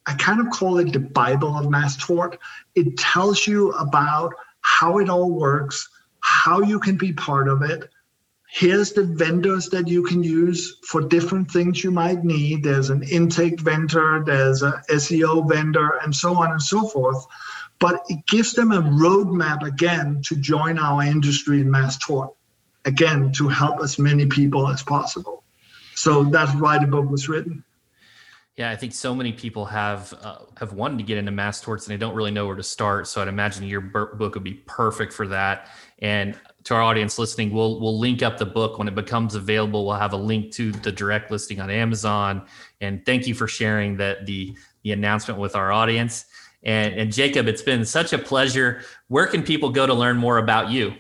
I 0.09 0.15
kind 0.15 0.41
of 0.41 0.49
call 0.51 0.79
it 0.79 0.91
the 0.91 1.01
Bible 1.01 1.55
of 1.59 1.71
mass 1.71 1.95
tort. 1.99 2.39
It 2.75 2.97
tells 2.97 3.47
you 3.47 3.73
about 3.73 4.33
how 4.63 4.99
it 4.99 5.11
all 5.11 5.31
works, 5.31 5.87
how 6.21 6.63
you 6.63 6.81
can 6.81 6.97
be 6.97 7.13
part 7.13 7.47
of 7.47 7.61
it. 7.61 7.91
Here's 8.51 8.93
the 8.93 9.05
vendors 9.05 9.69
that 9.69 9.87
you 9.87 10.03
can 10.03 10.23
use 10.23 10.79
for 10.87 11.03
different 11.03 11.51
things 11.51 11.85
you 11.85 11.91
might 11.91 12.25
need. 12.25 12.65
There's 12.65 12.89
an 12.89 13.03
intake 13.03 13.61
vendor, 13.61 14.23
there's 14.25 14.63
a 14.63 14.83
SEO 14.89 15.47
vendor, 15.47 15.99
and 16.03 16.17
so 16.17 16.35
on 16.43 16.53
and 16.53 16.63
so 16.63 16.89
forth. 16.89 17.27
But 17.79 18.03
it 18.09 18.27
gives 18.27 18.55
them 18.55 18.73
a 18.73 18.81
roadmap 18.81 19.63
again 19.63 20.23
to 20.25 20.37
join 20.37 20.79
our 20.79 21.03
industry 21.03 21.61
in 21.61 21.71
mass 21.71 21.99
tort, 21.99 22.33
again, 22.87 23.31
to 23.33 23.49
help 23.49 23.83
as 23.83 23.99
many 23.99 24.25
people 24.25 24.69
as 24.69 24.83
possible. 24.83 25.45
So 25.95 26.25
that's 26.25 26.55
why 26.55 26.79
the 26.79 26.87
book 26.87 27.11
was 27.11 27.29
written. 27.29 27.63
Yeah, 28.59 28.73
I 28.73 28.77
think 28.77 28.93
so 28.93 29.15
many 29.15 29.33
people 29.33 29.65
have 29.67 30.13
uh, 30.21 30.39
have 30.57 30.73
wanted 30.73 30.99
to 30.99 31.05
get 31.05 31.17
into 31.17 31.31
mass 31.31 31.61
torts 31.61 31.87
and 31.87 31.95
they 31.95 31.97
don't 31.97 32.17
really 32.17 32.33
know 32.33 32.45
where 32.45 32.57
to 32.57 32.63
start. 32.65 33.07
So 33.07 33.23
I'd 33.23 33.29
imagine 33.29 33.63
your 33.63 33.81
book 33.81 34.35
would 34.35 34.43
be 34.43 34.55
perfect 34.67 35.13
for 35.13 35.29
that. 35.29 35.69
And 36.01 36.37
to 36.65 36.75
our 36.75 36.83
audience 36.83 37.21
listening, 37.21 37.53
we'll 37.53 37.79
we'll 37.79 37.97
link 37.97 38.21
up 38.21 38.37
the 38.37 38.47
book 38.47 38.77
when 38.77 38.89
it 38.89 38.97
becomes 38.97 39.37
available. 39.37 39.87
We'll 39.87 39.95
have 39.95 40.13
a 40.13 40.17
link 40.17 40.51
to 40.55 40.73
the 40.73 40.91
direct 40.91 41.31
listing 41.31 41.61
on 41.61 41.71
Amazon. 41.71 42.47
And 42.81 43.07
thank 43.07 43.29
you 43.29 43.35
for 43.37 43.47
sharing 43.47 43.97
that 43.99 44.27
the 44.27 44.57
the 44.83 44.91
announcement 44.91 45.39
with 45.39 45.55
our 45.55 45.71
audience. 45.71 46.25
And, 46.65 46.95
and 46.95 47.13
Jacob, 47.13 47.47
it's 47.47 47.63
been 47.63 47.85
such 47.85 48.13
a 48.13 48.19
pleasure. 48.19 48.83
Where 49.07 49.29
can 49.29 49.45
people 49.45 49.71
go 49.71 49.87
to 49.87 49.95
learn 49.95 50.17
more 50.17 50.39
about 50.39 50.71
you? 50.71 50.95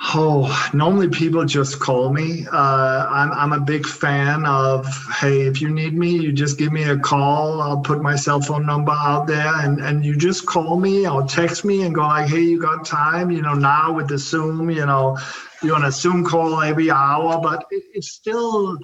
Oh, 0.00 0.70
normally 0.72 1.08
people 1.08 1.44
just 1.44 1.80
call 1.80 2.12
me. 2.12 2.46
Uh, 2.50 3.06
I'm 3.10 3.32
I'm 3.32 3.52
a 3.52 3.60
big 3.60 3.84
fan 3.84 4.46
of 4.46 4.86
hey, 5.20 5.42
if 5.42 5.60
you 5.60 5.70
need 5.70 5.92
me, 5.94 6.10
you 6.10 6.32
just 6.32 6.56
give 6.56 6.72
me 6.72 6.84
a 6.84 6.96
call. 6.96 7.60
I'll 7.60 7.80
put 7.80 8.00
my 8.00 8.14
cell 8.14 8.40
phone 8.40 8.64
number 8.64 8.92
out 8.92 9.26
there, 9.26 9.52
and 9.56 9.80
and 9.80 10.04
you 10.04 10.16
just 10.16 10.46
call 10.46 10.78
me 10.78 11.08
or 11.08 11.24
text 11.24 11.64
me 11.64 11.82
and 11.82 11.94
go 11.94 12.02
like, 12.02 12.28
hey, 12.28 12.42
you 12.42 12.60
got 12.60 12.86
time? 12.86 13.32
You 13.32 13.42
know, 13.42 13.54
now 13.54 13.92
with 13.92 14.08
the 14.08 14.18
Zoom, 14.18 14.70
you 14.70 14.86
know, 14.86 15.18
you're 15.64 15.74
on 15.74 15.84
a 15.84 15.90
Zoom 15.90 16.24
call 16.24 16.62
every 16.62 16.90
hour, 16.92 17.40
but 17.42 17.66
it, 17.70 17.82
it's 17.92 18.12
still 18.12 18.78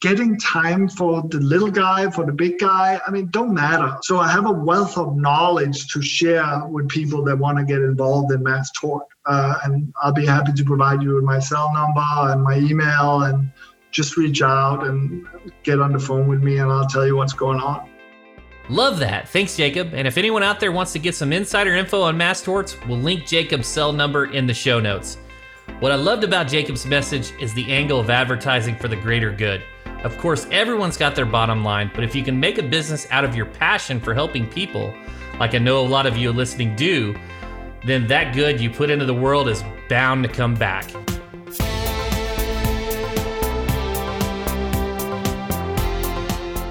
getting 0.00 0.38
time 0.38 0.88
for 0.88 1.22
the 1.22 1.38
little 1.38 1.70
guy, 1.70 2.08
for 2.10 2.24
the 2.24 2.32
big 2.32 2.58
guy, 2.58 3.00
I 3.06 3.10
mean, 3.10 3.28
don't 3.30 3.52
matter. 3.52 3.96
So 4.02 4.18
I 4.18 4.28
have 4.28 4.46
a 4.46 4.52
wealth 4.52 4.96
of 4.96 5.16
knowledge 5.16 5.88
to 5.92 6.00
share 6.00 6.64
with 6.66 6.88
people 6.88 7.24
that 7.24 7.36
want 7.36 7.58
to 7.58 7.64
get 7.64 7.78
involved 7.78 8.32
in 8.32 8.42
mass 8.42 8.70
tort. 8.72 9.04
Uh, 9.26 9.54
and 9.64 9.92
I'll 10.00 10.12
be 10.12 10.26
happy 10.26 10.52
to 10.52 10.64
provide 10.64 11.02
you 11.02 11.14
with 11.14 11.24
my 11.24 11.40
cell 11.40 11.72
number 11.72 12.32
and 12.32 12.42
my 12.42 12.58
email 12.58 13.22
and 13.22 13.50
just 13.90 14.16
reach 14.16 14.42
out 14.42 14.86
and 14.86 15.26
get 15.64 15.80
on 15.80 15.92
the 15.92 15.98
phone 15.98 16.28
with 16.28 16.42
me 16.42 16.58
and 16.58 16.70
I'll 16.70 16.86
tell 16.86 17.06
you 17.06 17.16
what's 17.16 17.32
going 17.32 17.58
on. 17.58 17.88
Love 18.68 18.98
that. 18.98 19.28
Thanks, 19.30 19.56
Jacob. 19.56 19.94
And 19.94 20.06
if 20.06 20.18
anyone 20.18 20.42
out 20.42 20.60
there 20.60 20.70
wants 20.70 20.92
to 20.92 20.98
get 20.98 21.14
some 21.14 21.32
insider 21.32 21.74
info 21.74 22.02
on 22.02 22.16
mass 22.16 22.42
torts, 22.42 22.76
we'll 22.86 22.98
link 22.98 23.26
Jacob's 23.26 23.66
cell 23.66 23.92
number 23.92 24.26
in 24.26 24.46
the 24.46 24.54
show 24.54 24.78
notes. 24.78 25.16
What 25.80 25.90
I 25.90 25.94
loved 25.94 26.24
about 26.24 26.48
Jacob's 26.48 26.84
message 26.84 27.32
is 27.40 27.54
the 27.54 27.70
angle 27.72 27.98
of 27.98 28.10
advertising 28.10 28.76
for 28.76 28.88
the 28.88 28.96
greater 28.96 29.30
good. 29.30 29.62
Of 30.04 30.16
course, 30.18 30.46
everyone's 30.52 30.96
got 30.96 31.16
their 31.16 31.26
bottom 31.26 31.64
line, 31.64 31.90
but 31.92 32.04
if 32.04 32.14
you 32.14 32.22
can 32.22 32.38
make 32.38 32.58
a 32.58 32.62
business 32.62 33.08
out 33.10 33.24
of 33.24 33.34
your 33.34 33.46
passion 33.46 33.98
for 33.98 34.14
helping 34.14 34.46
people, 34.46 34.94
like 35.40 35.56
I 35.56 35.58
know 35.58 35.80
a 35.80 35.88
lot 35.88 36.06
of 36.06 36.16
you 36.16 36.30
listening 36.30 36.76
do, 36.76 37.16
then 37.84 38.06
that 38.06 38.32
good 38.32 38.60
you 38.60 38.70
put 38.70 38.90
into 38.90 39.04
the 39.04 39.14
world 39.14 39.48
is 39.48 39.64
bound 39.88 40.22
to 40.22 40.28
come 40.28 40.54
back. 40.54 40.92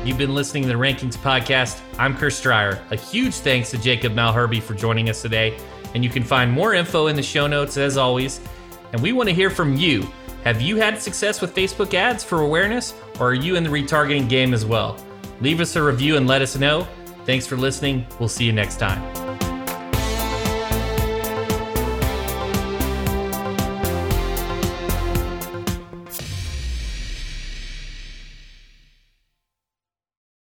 You've 0.06 0.18
been 0.18 0.34
listening 0.34 0.64
to 0.64 0.70
the 0.70 0.76
Rankings 0.76 1.18
Podcast. 1.18 1.82
I'm 2.00 2.16
Chris 2.16 2.42
Dreyer. 2.42 2.82
A 2.92 2.96
huge 2.96 3.36
thanks 3.36 3.72
to 3.72 3.78
Jacob 3.78 4.14
Malherbe 4.14 4.64
for 4.64 4.74
joining 4.74 5.10
us 5.10 5.22
today. 5.22 5.60
And 5.94 6.02
you 6.02 6.10
can 6.10 6.24
find 6.24 6.50
more 6.50 6.74
info 6.74 7.08
in 7.08 7.18
the 7.18 7.24
show 7.24 7.46
notes 7.46 7.76
as 7.76 7.98
always. 7.98 8.40
And 8.94 9.02
we 9.02 9.12
want 9.12 9.28
to 9.28 9.36
hear 9.36 9.50
from 9.50 9.76
you. 9.76 10.08
Have 10.48 10.62
you 10.62 10.78
had 10.78 11.02
success 11.02 11.42
with 11.42 11.54
Facebook 11.54 11.94
ads 11.94 12.24
for 12.24 12.40
awareness, 12.40 12.94
or 13.20 13.32
are 13.32 13.34
you 13.34 13.58
in 13.58 13.66
the 13.66 13.70
retargeting 13.70 14.30
game 14.30 14.54
as 14.54 14.64
well? 14.64 14.96
Leave 15.42 15.60
us 15.60 15.76
a 15.76 15.84
review 15.84 16.16
and 16.16 16.26
let 16.26 16.42
us 16.42 16.58
know. 16.58 16.88
Thanks 17.26 17.46
for 17.46 17.58
listening. 17.58 18.08
We'll 18.18 18.30
see 18.30 18.46
you 18.46 18.54
next 18.54 18.78
time. 18.78 19.27